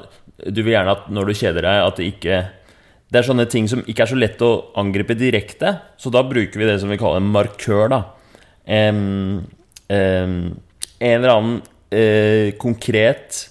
[0.48, 2.42] du vil gjerne at når du kjeder deg, at det ikke
[3.12, 6.62] Det er sånne ting som ikke er så lett å angripe direkte, så da bruker
[6.62, 7.98] vi det som vi kaller en markør, da.
[8.64, 9.42] Um,
[9.92, 10.38] um,
[10.96, 11.58] en eller annen
[11.92, 13.50] uh, konkret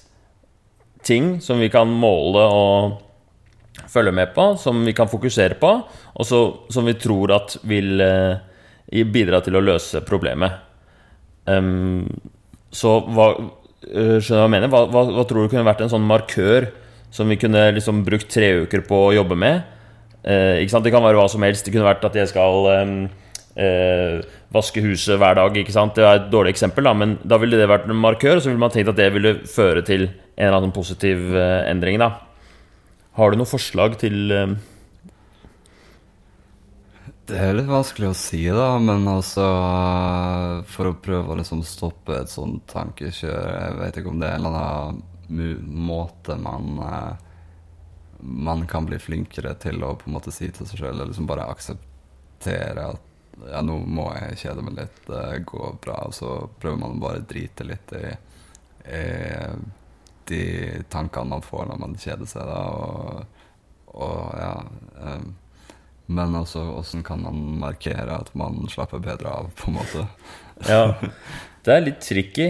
[1.05, 5.75] ting som vi kan måle og følge med på, som vi kan fokusere på,
[6.17, 6.41] og så,
[6.73, 8.41] som vi tror at vil uh,
[9.13, 10.57] bidra til å løse problemet.
[11.45, 12.07] Um,
[12.71, 14.71] så hva øh, Skjønner du hva jeg mener?
[14.71, 16.69] Hva, hva, hva tror du kunne vært en sånn markør
[17.11, 19.63] som vi kunne liksom brukt tre uker på å jobbe med?
[20.23, 20.61] Eh?
[20.61, 21.67] Det kan være hva som helst.
[21.67, 24.23] Det kunne vært at jeg skal eh,
[24.55, 25.55] vaske huset hver dag.
[25.55, 28.51] Det er et dårlig eksempel, da, men da ville det vært en markør, og så
[28.51, 30.09] ville man tenkt at det ville føre til
[30.41, 32.01] en eller annen positiv eh, endring.
[32.01, 32.15] da
[33.19, 34.57] Har du noe forslag til eh,
[37.31, 39.45] Det er litt vanskelig å si, da, men altså
[40.73, 44.39] For å prøve å liksom stoppe et sånt tankekjør Jeg vet ikke om det er
[44.39, 47.13] en eller annen måte man eh,
[48.21, 51.29] Man kan bli flinkere til å på en måte si til seg sjøl, eller liksom
[51.31, 53.07] bare akseptere at
[53.49, 57.23] ja, nå må jeg kjede meg litt, det går bra, og så prøver man bare
[57.23, 58.11] å drite litt i,
[58.93, 59.05] i
[60.29, 60.43] de
[60.93, 63.25] tankene man får når man kjeder seg, da, og,
[63.97, 64.55] og ja
[65.01, 65.31] Um,
[66.11, 70.07] Men også åssen kan man markere at man slapper bedre av, på en måte?
[70.67, 70.97] Ja,
[71.65, 72.49] det er litt tricky.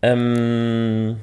[0.00, 1.18] Em,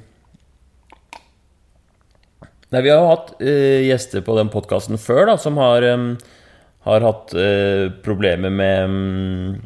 [2.72, 6.14] nei, vi har jo hatt uh, gjester på den podkasten før da, som har, um,
[6.88, 9.58] har hatt uh, problemer med um,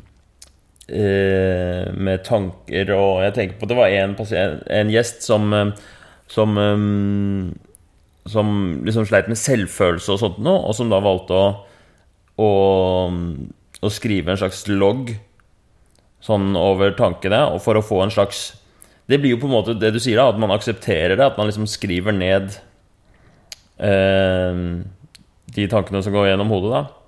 [0.90, 5.54] uh, Med tanker og Jeg tenker på Det var en, en gjest som
[6.32, 7.54] Som um,
[8.30, 8.52] Som
[8.86, 11.48] liksom sleit med selvfølelse og sånt noe, og som da valgte å
[12.42, 12.50] å,
[13.82, 15.14] å skrive en slags logg
[16.26, 18.48] sånn over tankene, og for å få en slags
[19.06, 21.22] Det blir jo på en måte det du sier, da, at man aksepterer det.
[21.22, 22.56] At man liksom skriver ned
[23.76, 27.06] de tankene som går gjennom hodet, da.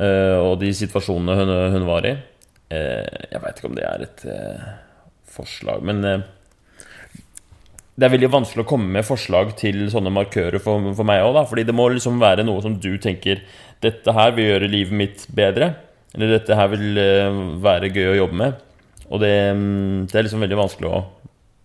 [0.00, 2.14] Eh, og de situasjonene hun, hun var i.
[2.72, 4.70] Eh, jeg veit ikke om det er et eh,
[5.32, 6.00] forslag, men
[7.92, 11.42] det er veldig vanskelig å komme med forslag til sånne markører for, for meg òg,
[11.50, 13.44] fordi det må liksom være noe som du tenker
[13.82, 15.72] Dette her vil gjøre livet mitt bedre.
[16.14, 16.98] Eller dette her vil
[17.64, 18.60] være gøy å jobbe med.
[19.08, 21.00] Og det, mm, det er liksom veldig vanskelig å,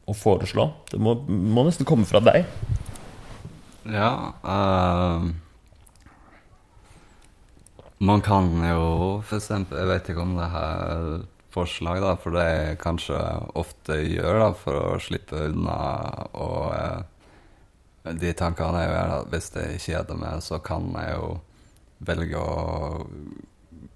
[0.10, 0.66] å foreslå.
[0.90, 2.48] Det må, må nesten komme fra deg.
[3.92, 5.30] Ja uh,
[7.98, 11.26] Man kan jo eksempel Jeg vet ikke om det her er
[11.58, 13.18] forslag, da, for det jeg kanskje
[13.58, 15.78] ofte gjør da, for å slippe unna
[16.38, 21.32] og uh, De tankene er gjør, at hvis jeg kjeder meg, så kan jeg jo
[22.08, 23.08] velge å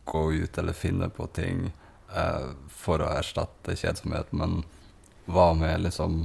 [0.09, 1.67] gå ut eller finne på ting
[2.15, 4.63] uh, for å erstatte kjedsomhet, men
[5.29, 6.23] hva med liksom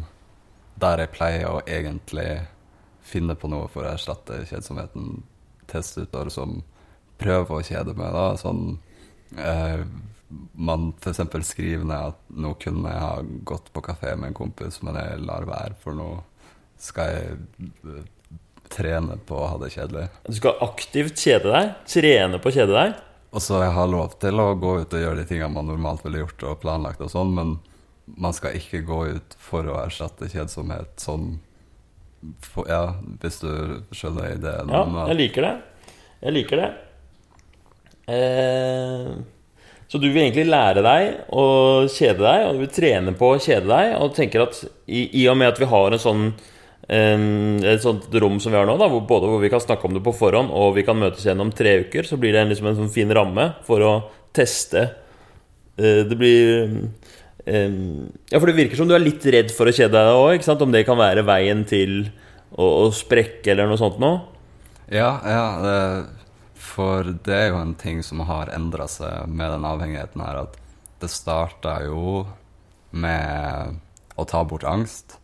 [0.80, 2.46] Der jeg pleier å egentlig
[3.06, 5.22] finne på noe for å erstatte kjedsomheten,
[5.70, 6.60] teste ut noe som
[7.20, 8.26] prøver å kjede meg, da.
[8.40, 8.76] Sånn
[9.38, 9.86] eh,
[10.58, 11.22] Man f.eks.
[11.46, 13.14] skriver ned at nå kunne jeg ha
[13.46, 16.10] gått på kafé med en kompis, men jeg lar være, for nå
[16.82, 18.04] skal jeg eh,
[18.72, 20.08] trene på å ha det kjedelig.
[20.26, 21.74] Du skal aktivt kjede deg.
[21.88, 22.96] Trene på å kjede deg.
[23.36, 26.04] Og så jeg har lov til å gå ut og gjøre de tingene man normalt
[26.06, 27.56] ville gjort og planlagt og sånn, men
[28.18, 31.36] man skal ikke gå ut for å erstatte kjedsomhet sånn
[32.40, 33.50] for, Ja, hvis du
[33.94, 34.70] skjønner ideen.
[34.72, 35.54] Ja, at- jeg liker det.
[36.22, 36.70] Jeg liker det.
[38.08, 39.08] Eh,
[39.88, 41.46] så du vil egentlig lære deg å
[41.90, 45.26] kjede deg, og du vil trene på å kjede deg, og tenker at i, i
[45.30, 46.26] og med at vi har en sånn
[46.88, 47.24] en,
[47.66, 49.94] et sånt rom som vi har nå, da, hvor, både hvor vi kan snakke om
[49.96, 52.52] det på forhånd, og vi kan møtes igjen om tre uker, så blir det en,
[52.52, 53.92] liksom en sånn fin ramme for å
[54.36, 54.84] teste.
[55.78, 56.68] Eh, det blir
[57.46, 57.78] eh,
[58.30, 60.74] Ja, for det virker som du er litt redd for å kjede deg òg, om
[60.74, 62.08] det kan være veien til
[62.52, 64.22] å, å sprekke eller noe sånt noe.
[64.92, 65.46] Ja, ja.
[65.62, 65.78] Det,
[66.60, 70.58] for det er jo en ting som har endra seg med den avhengigheten her, at
[71.02, 72.26] det starta jo
[72.96, 73.80] med
[74.16, 75.18] å ta bort angst.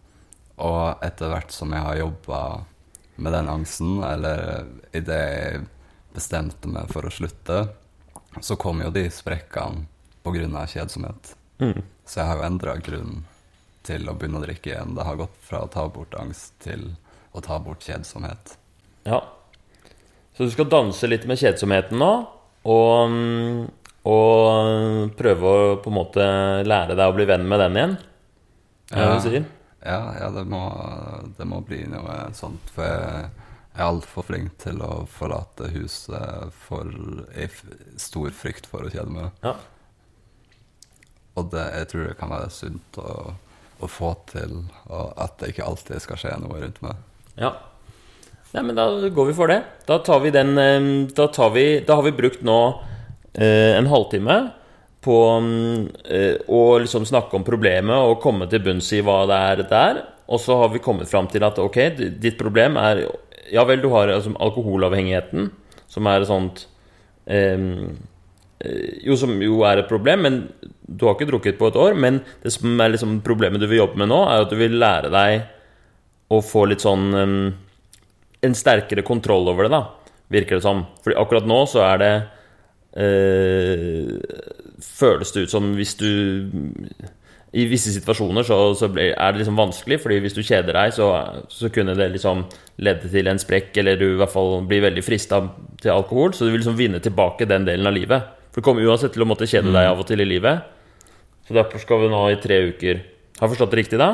[0.62, 2.40] Og etter hvert som jeg har jobba
[3.22, 5.62] med den angsten, eller idet jeg
[6.12, 7.64] bestemte meg for å slutte,
[8.40, 9.86] så kom jo de sprekkene
[10.22, 10.66] pga.
[10.66, 11.34] kjedsomhet.
[11.58, 11.82] Mm.
[12.12, 13.22] Så jeg har jo endra grunnen
[13.88, 14.90] til å begynne å drikke igjen.
[14.98, 16.90] Det har gått fra å ta bort angst til
[17.32, 18.52] å ta bort kjedsomhet.
[19.08, 19.22] Ja.
[20.36, 22.10] Så du skal danse litt med kjedsomheten nå,
[22.68, 23.64] og, mm,
[24.12, 26.28] og prøve å på en måte
[26.68, 27.98] lære deg å bli venn med den igjen?
[28.92, 29.50] Er det det du sier?
[29.80, 30.62] Ja, ja det, må,
[31.40, 32.72] det må bli noe sånt.
[32.76, 36.92] For jeg er altfor flink til å forlate huset for
[37.32, 37.48] i
[37.96, 39.32] stor frykt for å kjede meg.
[39.40, 39.56] Ja.
[41.38, 43.34] Og det, jeg tror det kan være sunt å,
[43.82, 44.58] å få til,
[44.92, 47.04] og at det ikke alltid skal skje noe rundt meg.
[47.40, 47.54] ja.
[48.52, 49.62] Nei, men da går vi for det.
[49.88, 49.96] Da
[50.28, 50.56] den
[51.16, 52.58] Da, vi, da har vi brukt nå
[53.32, 54.36] eh, en halvtime
[55.02, 55.16] på
[56.04, 60.02] eh, å liksom snakke om problemet og komme til bunns i hva det er der.
[60.28, 61.80] Og så har vi kommet fram til at ok,
[62.20, 63.06] ditt problem er
[63.52, 65.50] Ja vel, du har altså, alkoholavhengigheten,
[65.90, 66.66] som er et sånt
[67.26, 67.58] eh,
[69.02, 70.36] Jo, som jo er et problem, men
[70.86, 71.96] du har ikke drukket på et år.
[71.98, 74.78] Men det som er liksom problemet du vil jobbe med nå, er at du vil
[74.78, 75.48] lære deg
[76.32, 77.40] å få litt sånn um,
[78.42, 79.82] En sterkere kontroll over det, da,
[80.32, 80.84] virker det som.
[81.04, 82.12] Fordi akkurat nå så er det
[82.98, 84.14] uh,
[84.82, 86.08] Føles det ut som hvis du
[87.54, 91.10] I visse situasjoner så, så er det liksom vanskelig, fordi hvis du kjeder deg, så,
[91.52, 92.46] så kunne det liksom
[92.82, 95.42] lede til en sprekk, eller du i hvert fall blir veldig frista
[95.82, 96.32] til alkohol.
[96.32, 98.30] Så du vil liksom vinne tilbake den delen av livet.
[98.52, 100.68] For du kommer uansett til å måtte kjede deg av og til i livet.
[101.48, 103.00] Så derfor skal vi nå i tre uker
[103.38, 104.10] Har jeg forstått det riktig, da?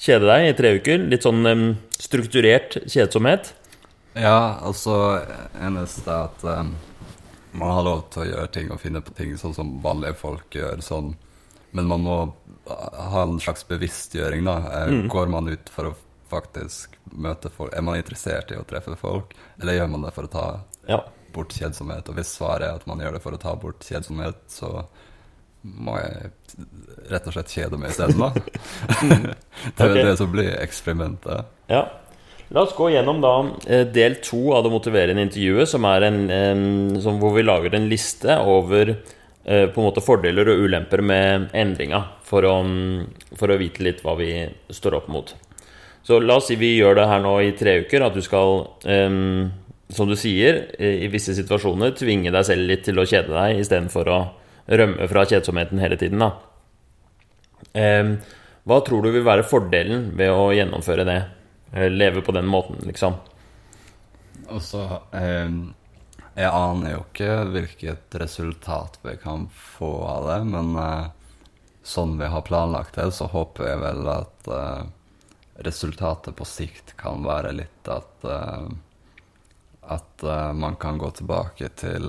[0.00, 1.04] Kjede deg i tre uker.
[1.12, 1.64] Litt sånn um,
[2.00, 3.52] strukturert kjedsomhet.
[4.18, 5.20] Ja, altså
[5.60, 6.72] eneste er at um,
[7.58, 10.54] man har lov til å gjøre ting og finne på ting sånn som vanlige folk
[10.54, 10.82] gjør.
[10.82, 11.12] sånn
[11.76, 12.18] Men man må
[12.66, 14.56] ha en slags bevisstgjøring, da.
[14.88, 15.06] Mm.
[15.12, 15.94] Går man ut for å
[16.32, 17.74] faktisk møte folk?
[17.76, 20.48] Er man interessert i å treffe folk, eller gjør man det for å ta
[20.88, 21.04] Ja.
[21.34, 22.08] Bort kjedsomhet.
[22.08, 24.86] Og hvis svaret er at man gjør det for å ta bort kjedsomhet, så
[25.62, 26.30] må jeg
[27.10, 28.30] rett og slett kjede meg isteden, da.
[29.76, 30.04] det er okay.
[30.04, 31.48] det som blir eksperimentet.
[31.70, 31.86] Ja.
[32.54, 33.32] La oss gå gjennom da
[33.68, 37.76] eh, del to av det motiverende intervjuet, som er en, en som hvor vi lager
[37.76, 42.48] en liste over eh, på en måte fordeler og ulemper med endringa, for
[43.36, 44.32] for å vite litt hva vi
[44.72, 45.34] står opp mot.
[46.08, 48.62] Så la oss si vi gjør det her nå i tre uker, at du skal,
[48.88, 49.12] eh,
[49.88, 54.10] som du sier, i visse situasjoner tvinge deg selv litt til å kjede deg istedenfor
[54.12, 54.18] å
[54.68, 56.24] rømme fra kjedsomheten hele tiden.
[57.72, 58.12] Eh,
[58.68, 61.18] hva tror du vil være fordelen ved å gjennomføre det?
[61.72, 63.16] Eh, Leve på den måten, liksom.
[64.48, 65.48] Og så eh,
[66.38, 71.08] Jeg aner jo ikke hvilket resultat vi kan få av det, men eh,
[71.82, 74.84] sånn vi har planlagt det, så håper jeg vel at eh,
[75.66, 78.68] resultatet på sikt kan være litt at eh,
[79.88, 82.08] At uh, man kan gå tilbake til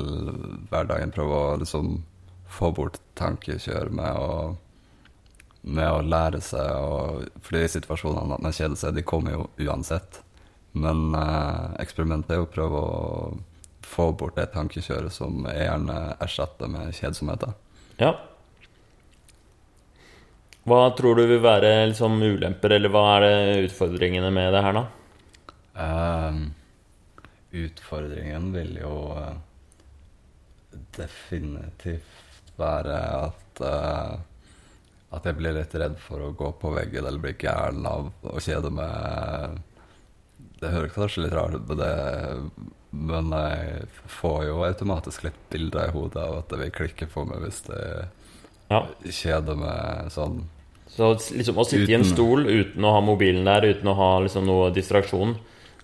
[0.72, 2.00] hverdagen, prøve å liksom
[2.50, 4.34] få bort tankekjør med å
[5.62, 9.48] med å lære seg å For de situasjonene at man kjeder seg, de kommer jo
[9.68, 10.22] uansett.
[10.72, 13.00] Men uh, eksperimentet er jo å prøve å
[13.90, 17.48] få bort det tankekjøret som jeg gjerne erstatter med kjedsomhet.
[18.00, 18.14] Ja.
[20.70, 24.78] Hva tror du vil være liksom ulemper, eller hva er det utfordringene med det her,
[24.78, 24.84] da?
[25.86, 26.42] Eh,
[27.52, 29.38] utfordringen vil jo eh,
[30.98, 34.18] definitivt være at uh,
[35.16, 38.42] at jeg blir litt redd for å gå på veggen eller bli gæren av å
[38.44, 39.58] kjede meg.
[40.60, 41.90] Det høres kanskje litt rart ut, på det,
[42.94, 43.88] men jeg
[44.20, 47.64] får jo automatisk litt bilder i hodet av at det vil klikke for meg hvis
[47.70, 47.82] det
[48.70, 48.84] Ja.
[49.02, 50.44] kjeder meg sånn.
[50.90, 54.20] Så liksom å sitte i en stol uten å ha mobilen der, uten å ha
[54.22, 55.38] liksom noe distraksjon,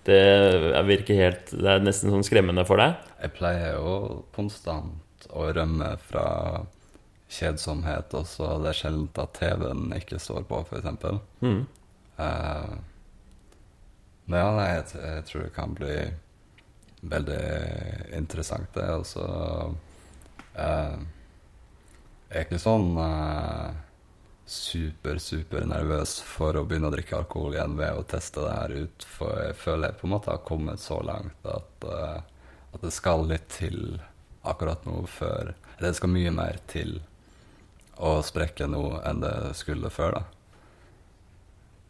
[0.06, 2.96] det virker helt Det er nesten sånn skremmende for deg.
[3.22, 6.26] Jeg pleier jo konstant å rømme fra
[7.32, 8.52] kjedsomhet, også.
[8.62, 11.08] det er sjelden at TV-en ikke står på, f.eks.
[11.42, 11.64] Mm.
[12.20, 12.76] Uh,
[14.26, 15.96] men ja, nei, jeg, jeg tror det kan bli
[17.06, 17.42] veldig
[18.16, 18.86] interessant, det.
[18.94, 20.96] Og så uh,
[22.26, 23.74] Jeg er ikke sånn eh,
[24.46, 28.74] super, super nervøs for å begynne å drikke alkohol igjen ved å teste det her
[28.84, 32.20] ut, for jeg føler jeg på en måte har kommet så langt at, uh,
[32.72, 33.98] at det skal litt til
[34.46, 37.00] akkurat nå før Eller det skal mye mer til
[38.00, 40.22] å sprekke nå enn det skulle før, da.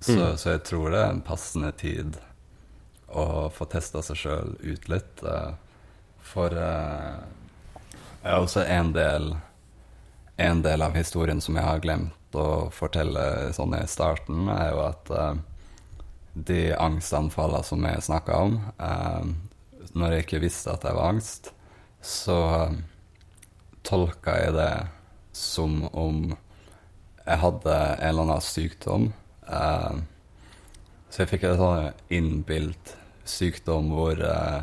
[0.01, 0.37] Så, Mm.
[0.39, 2.17] så jeg tror det er en passende tid
[3.09, 5.23] å få testa seg sjøl ut litt.
[5.23, 5.55] Uh,
[6.19, 7.23] for uh,
[8.23, 9.37] jeg er også en del
[10.37, 14.83] En del av historien som jeg har glemt å fortelle sånn i starten, er jo
[14.85, 15.37] at uh,
[16.35, 19.25] de angstanfallene som jeg snakka om uh,
[19.97, 21.55] Når jeg ikke visste at det var angst,
[22.05, 22.75] så eh,
[23.87, 24.73] tolka jeg det
[25.33, 26.35] som om
[27.27, 29.09] jeg hadde en eller annen sykdom.
[29.49, 30.05] Uh,
[31.11, 32.93] så jeg fikk en sånn innbilt
[33.27, 34.63] sykdom hvor, eh,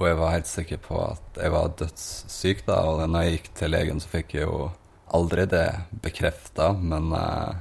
[0.00, 2.62] hvor jeg var helt sikker på at jeg var dødssyk.
[2.64, 4.70] da, Og når jeg gikk til legen, så fikk jeg jo
[5.12, 5.66] aldri det
[6.00, 6.72] bekrefta.
[6.72, 7.58] Men eh,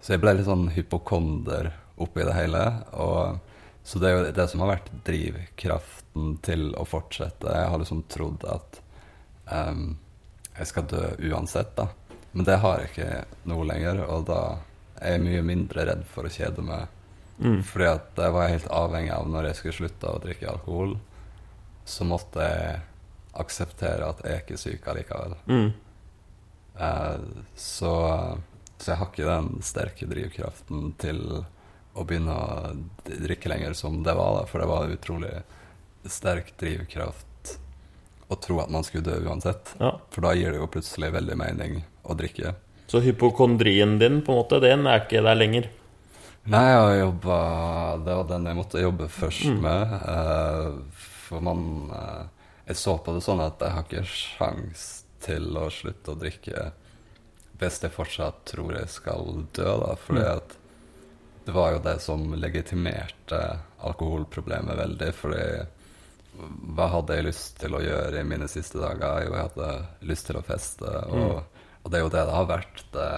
[0.00, 1.70] Så jeg ble litt sånn hypokonder
[2.02, 2.64] oppi det hele.
[2.98, 3.38] Og,
[3.86, 7.46] så det er jo det som har vært drivkraften til å fortsette.
[7.46, 8.82] Jeg har liksom trodd at
[9.50, 9.96] um,
[10.58, 11.88] jeg skal dø uansett, da.
[12.32, 14.40] Men det har jeg ikke nå lenger, og da
[14.98, 16.90] er jeg mye mindre redd for å kjede meg.
[17.38, 17.62] Mm.
[17.66, 20.96] Fordi at det var jeg helt avhengig av når jeg skulle slutte å drikke alkohol.
[21.88, 22.80] Så måtte jeg
[23.38, 25.36] akseptere at jeg er ikke syk allikevel.
[25.48, 25.68] Mm.
[26.78, 27.18] Uh,
[27.58, 27.92] så,
[28.78, 31.22] så jeg har ikke den sterke drivkraften til
[31.98, 32.74] å begynne å
[33.08, 34.44] drikke lenger som det var, da.
[34.50, 35.32] For det var utrolig
[36.08, 37.56] sterk drivkraft
[38.28, 39.72] å tro at man skulle dø uansett.
[39.80, 39.94] Ja.
[40.14, 42.52] For da gir det jo plutselig veldig mening å drikke.
[42.88, 45.66] Så hypokondrien din, på en måte, den er ikke der lenger.
[46.48, 47.38] Nei, jeg har jobba
[48.06, 49.58] Det var den jeg måtte jobbe først Mm.
[49.60, 49.90] med.
[50.08, 51.62] eh, for man
[51.94, 52.24] eh,
[52.68, 54.86] Jeg så på det sånn at jeg har ikke sjans
[55.24, 56.66] til å slutte å drikke
[57.58, 59.24] hvis jeg fortsatt tror jeg skal
[59.56, 59.94] dø, da.
[59.98, 60.36] Fordi Mm.
[60.36, 60.52] at
[61.48, 63.40] det var jo det som legitimerte
[63.88, 65.08] alkoholproblemet veldig.
[65.16, 65.46] Fordi
[66.76, 69.24] hva hadde jeg lyst til å gjøre i mine siste dager?
[69.24, 69.70] Jo, jeg hadde
[70.12, 71.40] lyst til å feste, og,
[71.82, 72.84] og det er jo det det har vært.
[72.94, 73.08] Det,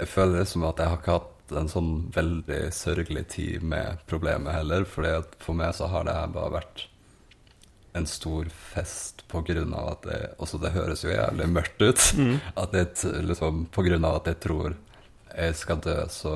[0.00, 4.02] jeg føler det som at jeg har ikke hatt en sånn veldig sørgelig tid med
[4.10, 4.84] problemet heller.
[4.84, 6.86] fordi at for meg så har det her bare vært
[7.96, 9.24] en stor fest
[9.74, 12.04] av at det Også det høres jo jævlig mørkt ut.
[12.62, 13.66] At det, liksom,
[14.04, 14.76] av at jeg tror
[15.38, 16.32] jeg skal dø, så,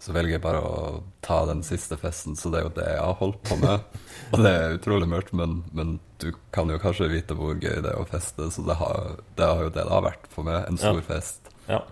[0.00, 2.36] så velger jeg bare å ta den siste festen.
[2.36, 3.84] Så det er jo det jeg har holdt på med.
[4.32, 7.92] Og det er utrolig mørkt, men, men du kan jo kanskje vite hvor gøy det
[7.92, 10.64] er å feste, så det har, det har jo det det har vært for meg.
[10.68, 11.06] En stor Ja.
[11.08, 11.82] fest Ja.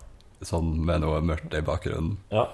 [0.46, 2.18] Sånn med noe mørkt i bakgrunnen.
[2.34, 2.48] ja.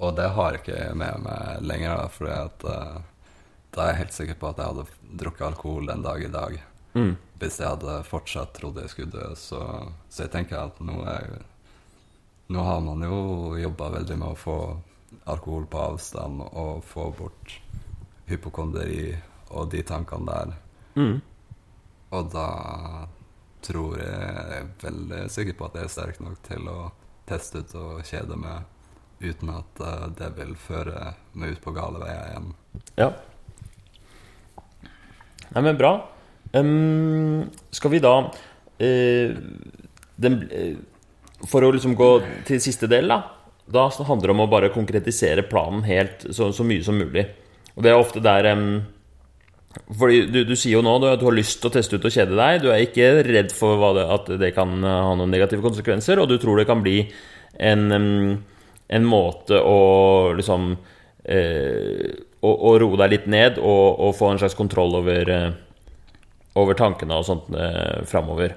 [0.00, 3.00] Og det har jeg ikke med meg lenger, da, fordi at uh,
[3.74, 6.54] da er jeg helt sikker på at jeg hadde drukket alkohol den dag i dag.
[6.94, 7.10] Mm.
[7.40, 9.26] Hvis jeg hadde fortsatt trodd jeg skulle dø.
[9.38, 9.60] Så,
[10.08, 11.40] så jeg tenker at nå er
[12.50, 14.54] Nå har man jo jobba veldig med å få
[15.30, 17.52] alkohol på avstand og få bort
[18.26, 19.12] hypokonderi
[19.54, 20.56] og de tankene der.
[20.98, 21.20] Mm.
[22.10, 22.48] Og da
[23.62, 26.78] tror jeg jeg er veldig sikker på at jeg er sterk nok til å
[27.30, 28.68] teste ut og kjede meg
[29.20, 32.54] uten at eh, det vil føre meg ut på gale veier igjen.
[32.98, 33.10] Ja.
[35.50, 35.92] Nei, men bra.
[36.54, 39.34] Um, skal vi da uh,
[40.18, 40.78] den, eh,
[41.46, 42.08] For å liksom gå
[42.48, 43.20] til siste del, da.
[43.70, 47.28] Da handler det om å bare konkretisere planen helt så, så mye som mulig.
[47.76, 48.64] Og det er ofte der em,
[49.70, 52.14] Fordi du, du sier jo nå at du har lyst til å teste ut og
[52.14, 52.62] kjede deg.
[52.62, 56.30] Du er ikke redd for det, at det kan eh, ha noen negative konsekvenser, og
[56.30, 57.04] du tror det kan bli
[57.60, 59.78] en, en måte å
[60.38, 60.72] liksom
[61.24, 62.10] eh,
[62.40, 66.18] å, å roe deg litt ned og, og få en slags kontroll over, eh,
[66.60, 68.56] over tankene og sånt eh, framover.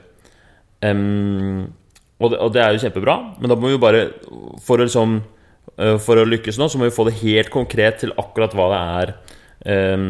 [0.83, 1.69] Um,
[2.19, 4.01] og, det, og det er jo kjempebra, men da må vi jo bare
[4.59, 5.13] For å, liksom,
[5.77, 8.67] eh, for å lykkes nå, så må vi få det helt konkret til akkurat hva
[8.73, 9.13] det er
[9.75, 10.09] em,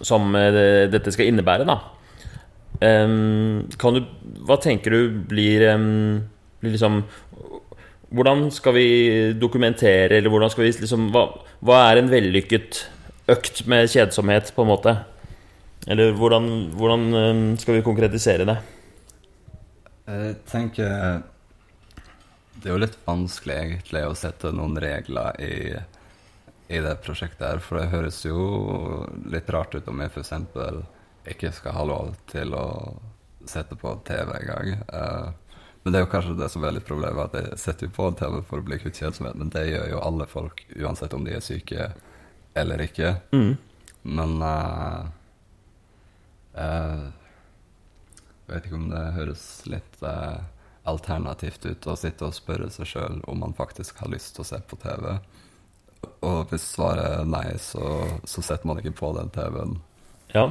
[0.00, 1.80] som eh, dette skal innebære, da.
[2.82, 3.98] Du
[4.42, 5.62] Hva tenker du blir,
[6.58, 7.04] blir liksom
[8.12, 8.88] hvordan skal vi
[9.38, 11.22] dokumentere, eller hvordan skal vi liksom Hva,
[11.64, 12.82] hva er en vellykket
[13.32, 14.96] økt med kjedsomhet, på en måte?
[15.86, 18.58] Eller hvordan, hvordan skal vi konkretisere det?
[20.06, 21.22] Jeg tenker
[22.58, 25.54] Det er jo litt vanskelig egentlig å sette noen regler i,
[26.72, 28.42] i det prosjektet her, for det høres jo
[29.28, 30.32] litt rart ut om jeg f.eks.
[31.34, 32.66] ikke skal ha lov til å
[33.48, 34.76] sette på TV engang.
[34.88, 35.32] Uh,
[35.82, 38.08] men det er jo kanskje det som er litt problemet, at jeg setter jo på
[38.18, 41.34] TV for å bli kvitt kjedsomhet, men det gjør jo alle folk, uansett om de
[41.36, 41.90] er syke
[42.54, 43.16] eller ikke.
[43.34, 43.56] Mm.
[44.02, 45.08] Men uh,
[46.54, 47.04] uh,
[48.46, 50.40] Jeg vet ikke om det høres litt eh,
[50.84, 54.48] alternativt ut å sitte og spørre seg sjøl om man faktisk har lyst til å
[54.50, 55.14] se på TV.
[56.22, 57.88] Og hvis svaret er nei, så,
[58.28, 59.76] så setter man ikke på den TV-en.
[60.34, 60.46] Ja.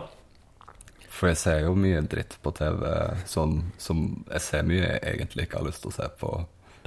[1.12, 2.86] For jeg ser jo mye dritt på TV
[3.30, 6.36] sånn, som jeg ser mye jeg egentlig ikke har lyst til å se på.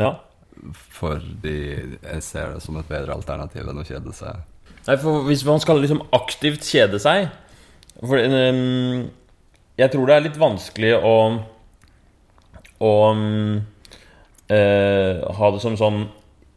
[0.00, 0.14] ja.
[0.94, 4.44] Fordi jeg ser det som et bedre alternativ enn å kjede seg.
[4.86, 7.30] Nei, for hvis man skal liksom aktivt kjede seg
[7.96, 9.06] For um,
[9.80, 11.14] jeg tror det er litt vanskelig å
[12.84, 13.62] Å um,
[14.52, 16.04] uh, ha det som sånn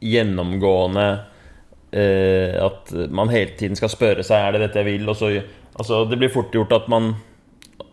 [0.04, 1.08] gjennomgående
[1.98, 5.32] At man hele tiden skal spørre seg Er det dette jeg vil, og så
[5.78, 7.12] Altså, det blir fort gjort at man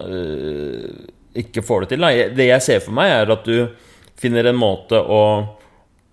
[0.01, 0.89] eh,
[1.37, 2.07] ikke får det til.
[2.07, 2.31] Da.
[2.37, 3.67] Det jeg ser for meg, er at du
[4.21, 5.21] finner en måte å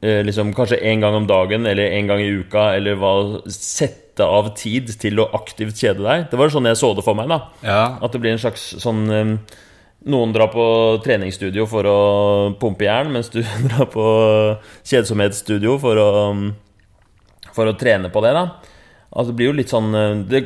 [0.03, 3.13] eh, liksom kanskje en gang om dagen eller en gang i uka eller hva,
[3.47, 6.25] sette av tid til å aktivt kjede deg.
[6.31, 7.31] Det var sånn jeg så det for meg.
[7.31, 9.35] da Ja, At det blir en slags sånn eh,
[10.11, 10.63] Noen drar på
[11.05, 11.97] treningsstudio for å
[12.57, 14.05] pumpe jern, mens du drar på
[14.81, 16.09] kjedsomhetsstudio for å
[17.55, 18.45] For å trene på det, da.
[19.11, 20.39] Altså, det blir jo litt sånn eh, Det,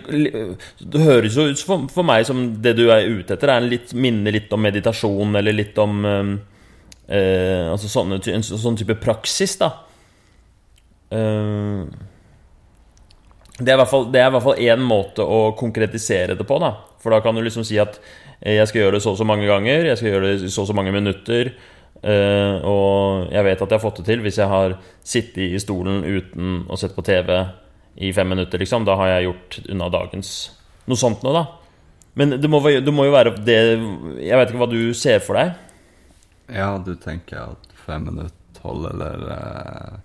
[0.81, 3.93] det høres jo ut for, for meg som det du er ute etter, er litt,
[3.93, 6.31] minner litt om meditasjon, eller litt om eh,
[7.13, 9.69] eh, Altså sånne, en sånn type praksis, da.
[11.13, 11.85] Eh,
[13.59, 16.57] det i hvert fall- det er i hvert fall én måte å konkretisere det på.
[16.59, 17.99] da For da kan du liksom si at
[18.41, 20.49] eh, jeg skal gjøre det så og så mange ganger, jeg skal gjøre det i
[20.51, 21.53] så og så mange minutter.
[22.03, 22.94] eh, og
[23.35, 26.63] jeg vet at jeg har fått det til hvis jeg har sittet i stolen uten
[26.71, 27.31] å sett på TV
[27.95, 28.59] i fem minutter.
[28.59, 30.31] liksom Da har jeg gjort unna dagens
[30.85, 31.45] Noe sånt noe, da.
[32.15, 33.55] Men det må, det må jo være det
[34.21, 35.55] Jeg vet ikke hva du ser for deg.
[36.53, 39.97] Ja, du tenker at fem minutter holder, eller eh,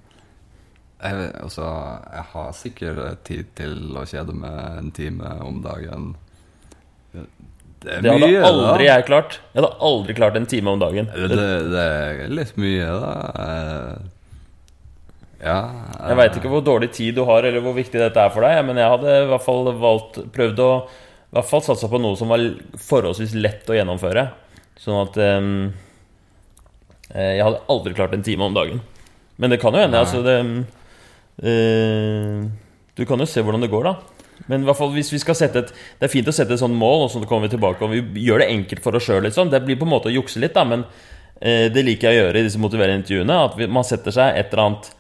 [1.01, 1.67] jeg, altså,
[2.13, 6.11] jeg har sikkert tid til å kjede meg en time om dagen.
[7.81, 8.95] Det Det hadde mye, aldri da.
[8.95, 9.37] jeg klart.
[9.55, 11.07] Jeg hadde aldri klart en time om dagen.
[11.17, 11.29] Det,
[11.73, 13.13] det er litt mye, da.
[13.45, 14.09] Eh,
[15.41, 15.55] Ja.
[16.11, 18.59] Jeg veit ikke hvor dårlig tid du har, eller hvor viktig dette er for deg,
[18.69, 20.73] men jeg hadde i hvert fall valgt prøvd å
[21.31, 22.43] i hvert fall satsa på noe som var
[22.77, 24.27] forholdsvis lett å gjennomføre.
[24.83, 25.49] Sånn at eh,
[27.15, 28.81] Jeg hadde aldri klart en time om dagen.
[29.41, 30.01] Men det kan jo hende.
[30.03, 30.37] Altså det
[31.49, 32.45] eh,
[32.99, 33.95] Du kan jo se hvordan det går, da.
[34.49, 36.63] Men i hvert fall hvis vi skal sette et Det er fint å sette et
[36.63, 39.23] sånt mål, og så kommer vi tilbake og vi gjør det enkelt for oss sjøl.
[39.27, 39.51] Liksom.
[39.53, 40.87] Det blir på en måte å jukse litt, da, men
[41.41, 43.43] eh, det liker jeg å gjøre i disse motiverende intervjuene.
[43.51, 44.91] At vi, man setter seg et eller annet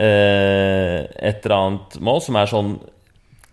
[0.00, 0.98] eh,
[1.30, 2.74] et eller annet mål som er sånn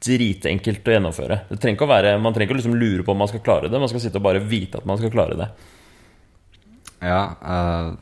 [0.07, 1.39] dritenkelt å gjennomføre.
[1.49, 3.41] Det trenger ikke å være, man trenger ikke å liksom lure på om man skal
[3.43, 5.47] klare det, man skal sitte og bare vite at man skal klare det.
[7.01, 7.21] Ja.
[7.41, 7.95] eh,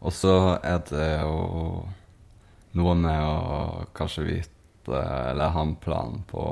[0.00, 0.34] og så
[0.64, 1.82] er det jo
[2.78, 6.44] noe med å kanskje vite, eller ha en plan på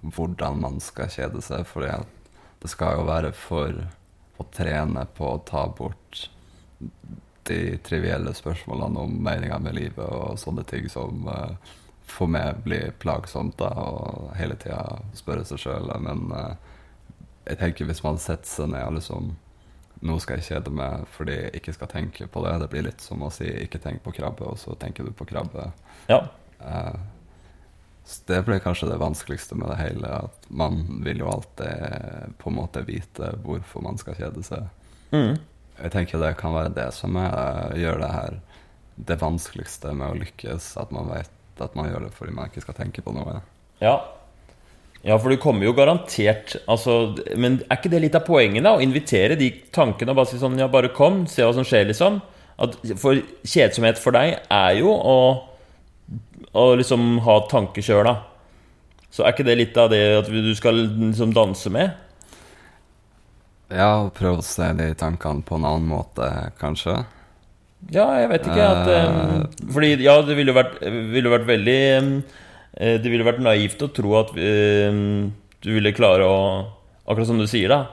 [0.00, 3.86] hvordan man skal kjede seg, For det skal jo være for
[4.38, 6.28] å trene på å ta bort
[7.46, 11.74] de trivielle spørsmålene om meninga med livet og sånne ting som eh,
[12.06, 15.90] for meg blir plagsomt, da, og hele tida spørre seg sjøl.
[16.02, 16.54] Men eh,
[17.52, 19.34] jeg tenker hvis man setter seg ned og liksom
[20.04, 22.50] Nå skal jeg kjede meg fordi jeg ikke skal tenke på det.
[22.60, 25.24] Det blir litt som å si 'ikke tenk på krabbe', og så tenker du på
[25.24, 25.70] krabbe.
[26.10, 26.18] Ja.
[26.60, 26.98] Eh,
[28.06, 30.10] så det blir kanskje det vanskeligste med det hele.
[30.28, 34.68] At man vil jo alltid på en måte vite hvorfor man skal kjede seg.
[35.10, 35.40] Mm.
[35.76, 38.36] Jeg tenker det kan være det som er, gjør det her
[39.10, 40.68] det vanskeligste med å lykkes.
[40.80, 41.32] At man vet
[41.62, 43.40] at man gjør det fordi man ikke skal tenke på noe.
[43.80, 43.96] Ja.
[45.02, 48.76] ja, for du kommer jo garantert altså, Men er ikke det litt av poenget, da?
[48.76, 51.88] Å invitere de tankene og bare si sånn Ja, bare kom, se hva som skjer,
[51.90, 52.22] liksom.
[52.62, 55.18] At for kjedsomhet for deg er jo å,
[56.56, 58.16] å liksom ha tanker sjøl, da.
[59.12, 61.94] Så er ikke det litt av det at du skal liksom danse med?
[63.72, 66.28] Ja, og prøve å se de tankene på en annen måte,
[66.60, 67.00] kanskje.
[67.92, 70.78] Ja, jeg vet ikke at um, Fordi ja, det ville jo vært,
[71.12, 72.08] ville vært veldig um,
[72.72, 75.28] Det ville vært naivt å tro at um,
[75.62, 76.38] du ville klare å
[77.06, 77.84] Akkurat som du sier, da.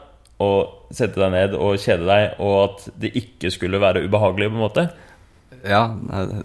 [0.41, 0.47] Å
[0.89, 4.63] sette deg ned og kjede deg, og at det ikke skulle være ubehagelig, på en
[4.63, 4.85] måte.
[5.65, 5.95] Ja,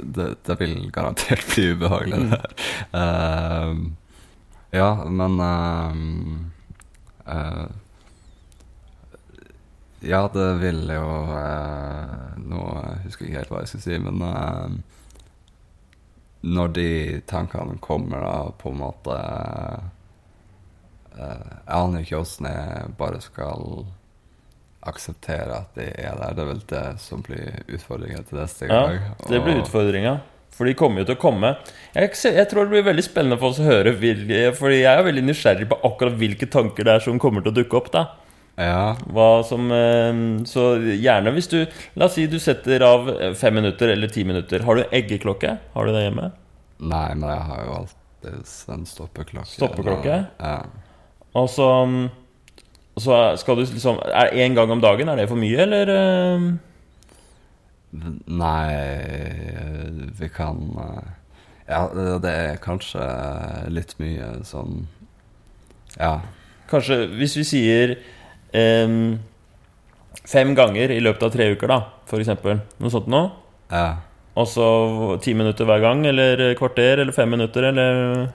[0.01, 2.53] det, det vil garantert bli ubehagelig, det her.
[2.95, 3.77] Uh,
[4.71, 5.97] ja, men uh,
[7.27, 7.67] uh,
[10.01, 11.09] Ja, det vil jo
[12.47, 12.63] Nå
[13.03, 14.23] husker jeg ikke helt hva jeg skal si, men
[16.47, 16.91] når de
[17.27, 19.17] tankene kommer, da, på en måte
[21.19, 23.83] Jeg aner ikke åssen jeg bare skal
[24.89, 26.35] akseptere at de er der.
[26.35, 28.99] Det er vel det som blir utfordringen til neste gang.
[28.99, 30.19] Ja, det blir utfordringa.
[30.59, 31.53] For de kommer jo til å komme.
[31.95, 35.23] Jeg, jeg, tror det blir veldig spennende for oss å høre, fordi jeg er veldig
[35.29, 37.93] nysgjerrig på akkurat hvilke tanker det er som kommer til å dukke opp.
[37.95, 38.09] da
[38.59, 38.97] ja.
[39.47, 39.71] Som
[40.51, 41.61] Så gjerne hvis du
[41.95, 43.07] La oss si du setter av
[43.39, 44.67] fem minutter eller ti minutter.
[44.67, 45.57] Har du eggeklokke?
[45.75, 46.33] Har du det hjemme?
[46.79, 49.51] Nei, men jeg har jo alltid en stoppeklokke.
[49.51, 50.19] Stoppeklokke?
[50.43, 50.59] Ja.
[51.39, 51.69] Og så
[53.03, 55.93] så skal du liksom Er én gang om dagen, er det for mye, eller?
[58.29, 58.75] Nei
[60.19, 60.61] Vi kan
[61.69, 63.05] Ja, det er kanskje
[63.73, 64.87] litt mye sånn
[65.99, 66.19] Ja.
[66.69, 67.97] Kanskje hvis vi sier
[68.53, 69.19] um,
[70.29, 71.79] fem ganger i løpet av tre uker, da,
[72.21, 72.61] eksempel.
[72.83, 73.31] Noe sånt noe.
[73.73, 74.03] Ja.
[74.39, 74.67] Og så
[75.25, 78.29] ti minutter hver gang, eller kvarter, eller fem minutter, eller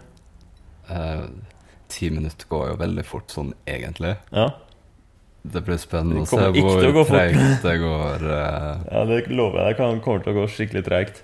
[0.90, 1.30] uh,
[1.94, 4.16] Ti minutter går jo veldig fort sånn, egentlig.
[4.34, 4.50] Ja.
[5.44, 8.24] Det blir spennende det å se hvor treigt det går.
[8.24, 8.86] Uh...
[8.94, 9.76] Ja, det lover jeg.
[9.76, 11.22] Det kommer til å gå skikkelig treigt.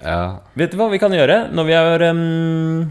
[0.00, 0.40] Ja.
[0.56, 1.42] Vet du hva vi kan gjøre?
[1.52, 2.90] Når vi er um,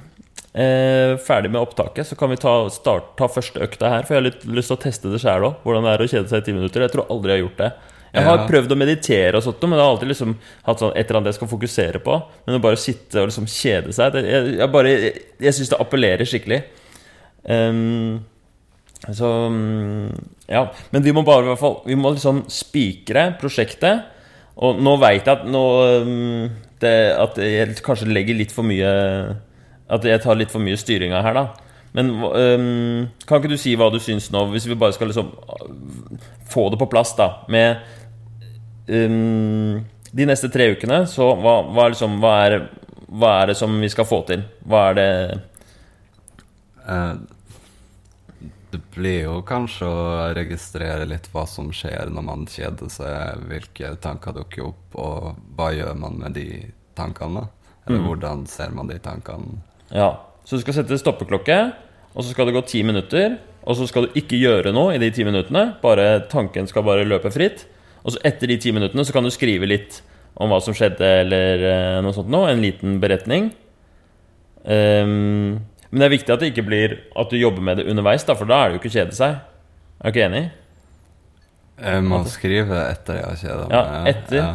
[0.53, 4.05] eh, ferdig med opptaket, så kan vi ta, start, ta første økta her.
[4.05, 5.63] For jeg har litt lyst til å teste det sjæl òg.
[5.65, 6.85] Hvordan det er å kjede seg i ti minutter.
[6.85, 7.71] Jeg tror aldri jeg har gjort det.
[8.09, 8.45] Jeg har Ja.
[8.49, 11.29] prøvd å meditere, og sånt, men jeg har alltid liksom hatt sånn et eller annet
[11.33, 12.15] jeg skal fokusere på.
[12.45, 15.69] Men å bare sitte og liksom kjede seg det, Jeg, jeg, bare, jeg, jeg syns
[15.69, 16.63] det appellerer skikkelig.
[17.49, 18.19] Ehm,
[19.09, 20.11] så mm,
[20.47, 20.67] Ja.
[20.89, 24.05] Men vi må bare hvert fall Vi må liksom spikre prosjektet.
[24.59, 25.63] Og nå veit jeg at nå
[26.05, 26.49] mm,
[26.83, 28.91] det, At jeg kanskje legger litt for mye
[29.89, 31.47] At jeg tar litt for mye styringa her, da.
[31.97, 35.31] Men um, kan ikke du si hva du syns nå, hvis vi bare skal liksom
[35.33, 37.79] øh, få det på plass, da, med
[38.85, 39.79] um,
[40.13, 42.67] de neste tre ukene, så hva, hva, liksom, hva, er,
[43.09, 44.45] hva er det som vi skal få til?
[44.69, 45.09] Hva er det
[46.89, 47.13] Eh,
[48.71, 53.95] det blir jo kanskje å registrere litt hva som skjer når man kjeder seg, hvilke
[54.03, 56.47] tanker dukker opp, og hva gjør man med de
[56.95, 57.47] tankene?
[57.87, 58.07] Eller Mm.
[58.07, 59.59] hvordan ser man de tankene?
[59.91, 60.11] Ja.
[60.45, 61.73] Så du skal sette stoppeklokke,
[62.15, 63.37] og så skal det gå ti minutter.
[63.65, 65.75] Og så skal du ikke gjøre noe i de ti minuttene.
[65.81, 67.65] Bare Tanken skal bare løpe fritt.
[68.05, 70.01] Og så etter de ti minuttene så kan du skrive litt
[70.37, 72.49] om hva som skjedde, eller eh, noe sånt noe.
[72.49, 73.51] En liten beretning.
[74.65, 75.59] Ehm,
[75.89, 78.35] men det er viktig at det ikke blir at du jobber med det underveis, da,
[78.37, 79.39] for da er det jo ikke å kjede seg.
[79.99, 80.43] Er du ikke enig?
[81.79, 83.73] Jeg må skrive etter jeg har kjeda meg.
[83.73, 84.49] Ja, etter.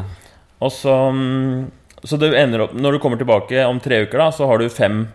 [0.65, 1.71] Og så mm,
[2.05, 4.69] Så det ender opp Når du kommer tilbake om tre uker, da, så har du
[4.73, 5.07] fem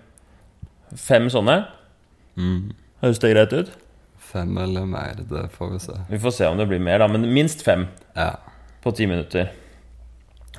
[0.98, 1.60] Fem sånne.
[2.36, 2.72] Mm.
[3.04, 3.72] Høres det greit ut?
[4.32, 5.96] Fem eller mer, det får vi se.
[6.10, 7.08] Vi får se om det blir mer, da.
[7.08, 8.32] Men minst fem Ja.
[8.84, 9.52] på ti minutter.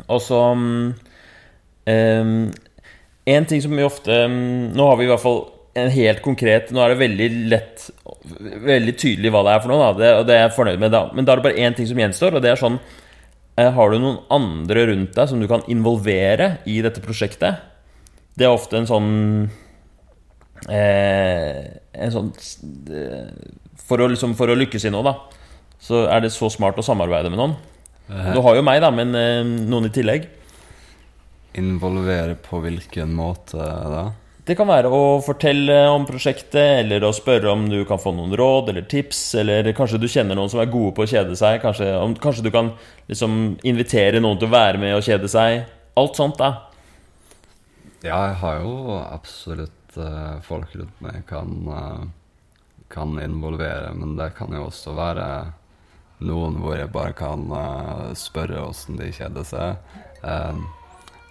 [0.08, 0.38] Og så
[1.90, 2.52] Ehm,
[3.24, 5.42] en ting som vi ofte mm, Nå har vi i hvert fall
[5.78, 7.86] en helt konkret Nå er det veldig lett
[8.66, 10.94] Veldig tydelig hva det er for noe, da, det, og det er jeg fornøyd med.
[10.94, 13.70] da Men da er det bare én ting som gjenstår, og det er sånn eh,
[13.76, 17.66] Har du noen andre rundt deg som du kan involvere i dette prosjektet?
[18.38, 19.10] Det er ofte en sånn
[20.70, 21.60] eh,
[21.92, 23.28] En sånn eh,
[23.84, 25.16] for, å, liksom, for å lykkes i noe, da,
[25.82, 27.56] så er det så smart å samarbeide med noen.
[28.34, 30.28] Du har jo meg, da, men eh, noen i tillegg.
[31.58, 34.04] Involvere på hvilken måte da?
[34.50, 38.32] Det kan være å fortelle om prosjektet, eller å spørre om du kan få noen
[38.38, 41.60] råd eller tips, eller kanskje du kjenner noen som er gode på å kjede seg.
[41.62, 42.72] Kanskje, om, kanskje du kan
[43.10, 43.36] liksom
[43.68, 45.68] invitere noen til å være med og kjede seg.
[46.00, 46.50] Alt sånt, da.
[48.00, 54.32] Ja, jeg har jo absolutt uh, folk rundt meg kan, uh, kan involvere, men det
[54.40, 55.30] kan jo også være
[56.24, 59.96] noen hvor jeg bare kan uh, spørre åssen de kjeder seg.
[60.24, 60.64] Um,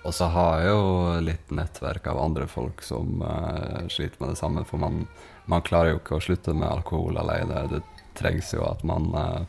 [0.04, 0.84] og så har jeg jo
[1.26, 4.64] litt nettverk av andre folk som uh, sliter med det samme.
[4.68, 5.04] For man,
[5.52, 7.66] man, klarer jo ikke å slutte med alkohol alene.
[7.72, 7.82] Det
[8.20, 9.44] trengs jo at man uh,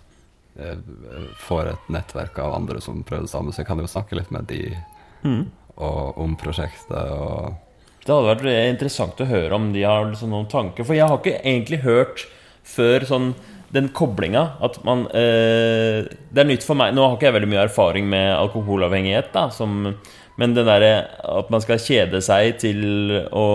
[1.47, 3.55] får et nettverk av andre som prøver det samme.
[3.55, 4.65] Så jeg kan jo snakke litt med de
[5.23, 5.45] mm.
[5.77, 6.99] og, om prosjektet.
[6.99, 7.55] og
[8.01, 10.87] det hadde vært interessant å høre om de har liksom noen tanker.
[10.89, 12.27] For jeg har ikke egentlig hørt
[12.67, 13.33] før sånn
[13.71, 16.95] den koblinga at man uh, Det er nytt for meg.
[16.97, 19.93] Nå har ikke jeg veldig mye erfaring med alkoholavhengighet, da, som,
[20.41, 20.93] men det derre
[21.29, 22.81] at man skal kjede seg til
[23.31, 23.49] å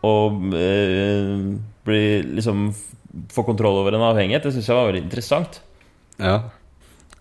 [0.00, 0.12] Å
[0.56, 1.40] eh,
[1.84, 2.04] bli
[2.38, 2.70] liksom
[3.34, 5.56] Få kontroll over en avhengighet, det syns jeg var veldig interessant.
[6.22, 6.36] Ja.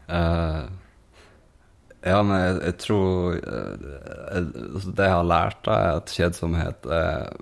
[0.05, 0.67] Uh,
[2.05, 3.73] ja, men jeg, jeg tror uh,
[4.86, 7.34] Det jeg har lært, da, er at kjedsomhet er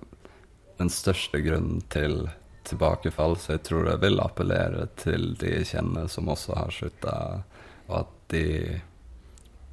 [0.80, 2.28] den største grunnen til
[2.68, 7.16] tilbakefall, så jeg tror det vil appellere til de jeg kjenner som også har slutta,
[7.88, 8.46] og at de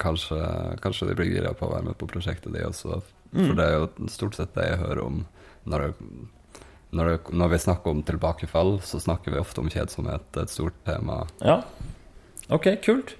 [0.05, 0.39] kanskje,
[0.85, 3.01] kanskje de blir gira på å være med på prosjektet, de også.
[3.35, 3.57] For mm.
[3.59, 5.25] det er jo stort sett det jeg hører om
[5.65, 6.61] når, det,
[6.95, 10.27] når, det, når, vi snakker om tilbakefall, så snakker vi ofte om kjedsomhet.
[10.31, 11.25] Det er et stort tema.
[11.43, 11.63] Ja.
[12.53, 13.17] Ok, kult.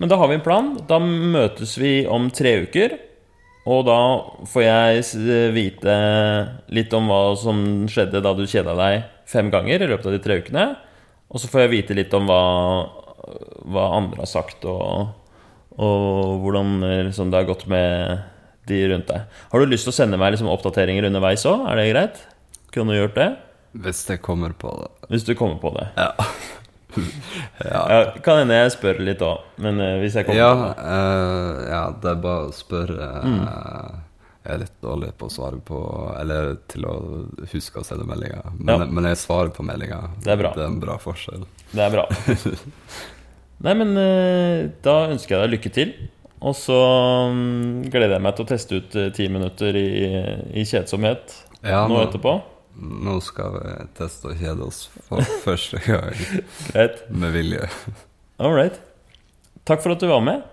[0.00, 0.72] Men da har vi en plan.
[0.88, 2.96] Da møtes vi om tre uker.
[3.68, 3.98] Og da
[4.48, 5.96] får jeg vite
[6.72, 7.60] litt om hva som
[7.92, 10.64] skjedde da du kjeda deg fem ganger i løpet av de tre ukene.
[11.30, 12.42] Og så får jeg vite litt om hva,
[13.68, 15.12] hva andre har sagt, og,
[15.80, 16.74] og hvordan
[17.08, 18.20] liksom, det har gått med
[18.68, 19.38] de rundt deg.
[19.50, 21.64] Har du lyst til å sende meg liksom, oppdateringer underveis òg?
[21.70, 22.20] Er det greit?
[22.74, 23.30] Kunne du gjort det?
[23.72, 24.90] Hvis jeg kommer på det.
[25.12, 25.86] Hvis du kommer på det.
[25.96, 26.10] Ja.
[27.70, 27.82] ja.
[27.92, 27.98] ja.
[28.24, 31.60] Kan hende jeg spør litt òg, men uh, hvis jeg kommer ja, på det uh,
[31.70, 33.10] Ja, det er bare å spørre.
[33.22, 33.38] Mm.
[33.46, 33.98] Uh,
[34.40, 35.78] jeg er litt dårlig på å svare på
[36.16, 36.94] Eller til å
[37.52, 38.46] huske å sende meldinger.
[38.56, 38.88] Men, ja.
[38.88, 40.10] men, jeg svarer på meldinger.
[40.24, 40.54] Det er bra.
[40.56, 41.46] Det er en bra forskjell.
[41.70, 42.06] Det er bra.
[43.60, 43.92] Nei, men
[44.84, 45.92] da ønsker jeg deg lykke til.
[46.40, 46.76] Og så
[47.28, 49.90] um, gleder jeg meg til å teste ut ti minutter i,
[50.56, 52.32] i kjedsomhet ja, nå, nå etterpå.
[52.80, 56.16] Nå skal vi teste å kjede oss for første gang.
[57.12, 57.68] Med vilje.
[58.40, 58.80] All right.
[59.68, 60.46] Takk for at du var med.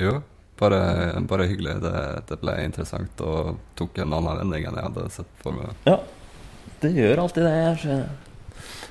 [0.00, 0.20] Jo,
[0.58, 0.80] bare,
[1.28, 1.78] bare hyggelig.
[1.84, 1.96] Det,
[2.28, 5.74] det, ble interessant og tok en annen vending enn jeg hadde sett for meg.
[5.88, 5.98] Ja,
[6.80, 8.00] det gjør alltid det.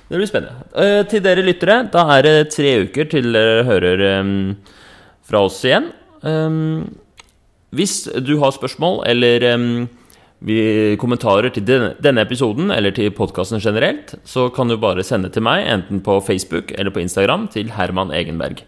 [0.10, 0.68] Det blir spennende.
[0.76, 4.34] Uh, til dere lyttere, da er det tre uker til dere hører um,
[5.26, 5.89] fra oss igjen.
[6.22, 6.84] Um,
[7.76, 9.88] hvis du har spørsmål eller um,
[11.01, 15.66] kommentarer til denne episoden eller til podkasten generelt, så kan du bare sende til meg,
[15.66, 18.62] enten på Facebook eller på Instagram, til Herman Egenberg.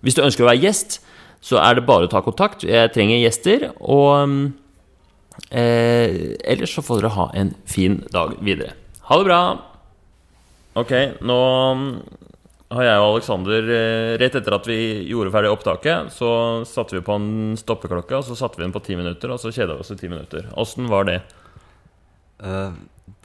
[0.00, 1.00] Hvis du ønsker å være gjest,
[1.44, 2.64] så er det bare å ta kontakt.
[2.64, 3.68] Jeg trenger gjester.
[3.80, 4.52] Og
[5.50, 8.76] eh, ellers så får dere ha en fin dag videre.
[9.10, 9.73] Ha det bra!
[10.74, 10.90] Ok,
[11.22, 11.38] nå
[12.74, 16.30] har jeg og Aleksander eh, Rett etter at vi gjorde ferdig opptaket, så
[16.66, 19.52] satte vi på en stoppeklokke, og så satte vi den på ti minutter, og så
[19.54, 20.48] kjeda vi oss i ti minutter.
[20.58, 21.20] Åssen var det?
[22.42, 22.74] Uh,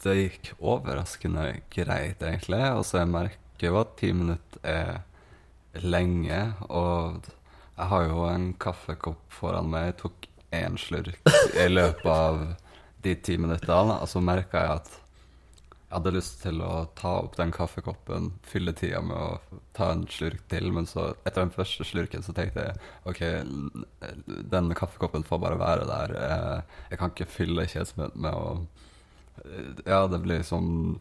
[0.03, 2.61] det gikk overraskende greit, egentlig.
[2.61, 6.39] Altså, jeg merker jo at ti minutter er lenge,
[6.69, 9.89] og jeg har jo en kaffekopp foran meg.
[9.89, 12.45] Jeg tok én slurk i løpet av
[13.01, 14.97] de ti minuttene, og så merka jeg at
[15.89, 20.03] jeg hadde lyst til å ta opp den kaffekoppen, fylle tida med å ta en
[20.05, 22.75] slurk til, men så etter den første slurken så tenkte jeg
[23.09, 23.21] OK,
[24.53, 26.13] den kaffekoppen får bare være der.
[26.91, 28.45] Jeg kan ikke fylle kjedsomhet med å
[29.87, 30.99] Ja, det blir sånn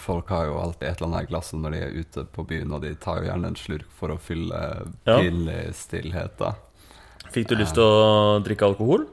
[0.00, 2.74] Folk har jo alltid et eller annet i glasset når de er ute på byen,
[2.74, 4.60] og de tar jo gjerne en slurk for å fylle
[5.04, 5.18] ja.
[5.18, 6.54] pinlig stillhet, da.
[7.34, 9.04] Fikk du lyst til å drikke alkohol?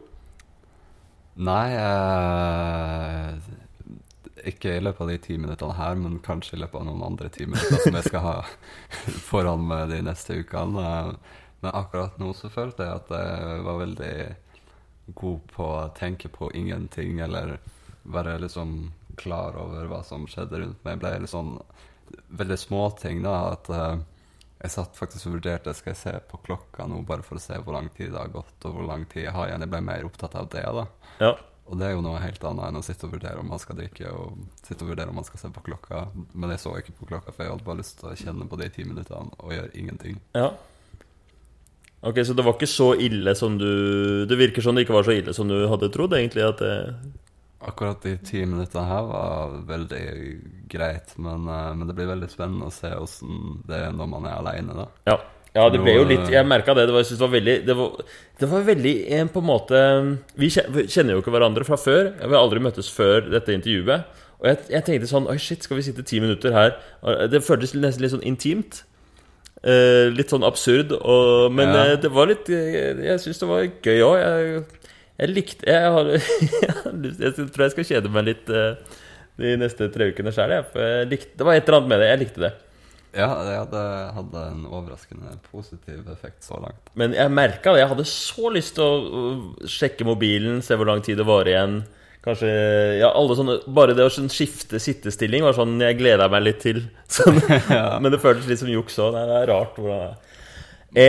[1.39, 3.68] Nei, jeg
[4.47, 7.31] ikke i løpet av de ti minuttene her, men kanskje i løpet av noen andre
[7.33, 8.35] ti minutter som jeg skal ha
[9.29, 11.15] foran meg de neste ukene.
[11.59, 14.13] Men akkurat nå så følte jeg at jeg var veldig
[15.19, 17.57] god på å tenke på ingenting, eller
[18.09, 20.95] være liksom klar over hva som skjedde rundt meg.
[20.95, 21.57] Jeg ble litt sånn
[22.39, 23.35] veldig småting, da.
[23.53, 23.99] At eh,
[24.63, 27.59] jeg satt faktisk og vurderte skal jeg se på klokka nå, bare for å se
[27.63, 29.65] hvor lang tid det har gått, og hvor lang tid jeg har igjen.
[29.65, 30.85] Jeg ble mer opptatt av det, da.
[31.19, 31.33] Ja.
[31.69, 33.77] Og det er jo noe helt annet enn å sitte og vurdere om man skal
[33.77, 36.07] drikke og sitte og vurdere om man skal se på klokka.
[36.33, 38.59] Men jeg så ikke på klokka, for jeg hadde bare lyst til å kjenne på
[38.59, 40.19] de ti minuttene og gjøre ingenting.
[40.37, 40.51] ja.
[41.99, 45.03] Ok, så det var ikke så ille som du Det virker som det ikke var
[45.03, 46.45] så ille som du hadde trodd, egentlig.
[46.47, 46.75] At det
[47.59, 50.05] Akkurat de ti minuttene her var veldig
[50.71, 54.29] greit, men, eh, men det blir veldig spennende å se åssen det er når man
[54.29, 54.85] er aleine, da.
[55.11, 55.17] Ja.
[55.55, 56.85] Ja, det ble jo litt Jeg merka det.
[56.89, 58.03] Det var, det var veldig det var,
[58.39, 59.79] det var veldig en på en måte
[60.37, 62.11] Vi kjenner jo ikke hverandre fra før.
[62.19, 64.05] Vi har aldri møttes før dette intervjuet.
[64.39, 66.77] Og jeg, jeg tenkte sånn Oi, shit, skal vi sitte ti minutter her?
[67.31, 68.83] Det føltes nesten litt sånn intimt.
[69.65, 70.93] Eh, litt sånn absurd.
[70.95, 71.81] Og, men Ja.
[71.89, 74.15] eh, det var litt Jeg, Jeg syns det var gøy òg.
[74.21, 74.63] Jeg,
[75.19, 76.13] jeg likte Jeg, har,
[77.25, 78.97] jeg, tror jeg skal kjede meg litt eh,
[79.39, 80.51] de neste tre ukene sjøl.
[81.09, 82.09] Det var et eller annet med det.
[82.13, 82.53] Jeg likte det.
[83.15, 83.83] Ja, det hadde,
[84.13, 86.91] hadde en overraskende positiv effekt så langt.
[86.99, 87.81] Men jeg merka det.
[87.81, 91.81] Jeg hadde så lyst til å sjekke mobilen, se hvor lang tid det var igjen.
[92.25, 92.49] Kanskje
[92.99, 96.59] Ja, alle sånne Bare det å sånn skifte sittestilling var sånn jeg gleda meg litt
[96.65, 96.83] til.
[97.19, 97.39] Sånn.
[98.03, 99.15] Men det føltes litt som juks òg.
[99.15, 100.35] Det er rart hvordan det er.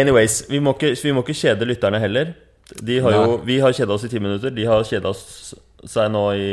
[0.01, 2.33] Anyways, vi må ikke, vi må ikke kjede lytterne heller.
[2.71, 4.53] De har jo, vi har kjeda oss i ti minutter.
[4.55, 6.51] De har kjeda seg nå i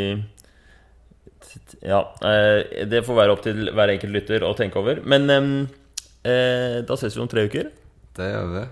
[1.85, 2.01] Ja.
[2.21, 5.01] eh, Det får være opp til hver enkelt lytter å tenke over.
[5.05, 7.71] Men eh, da ses vi om tre uker.
[8.17, 8.65] Det gjør vi.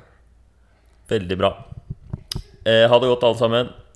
[1.13, 1.51] Veldig bra.
[2.65, 3.73] Eh, ha det godt, alle sammen.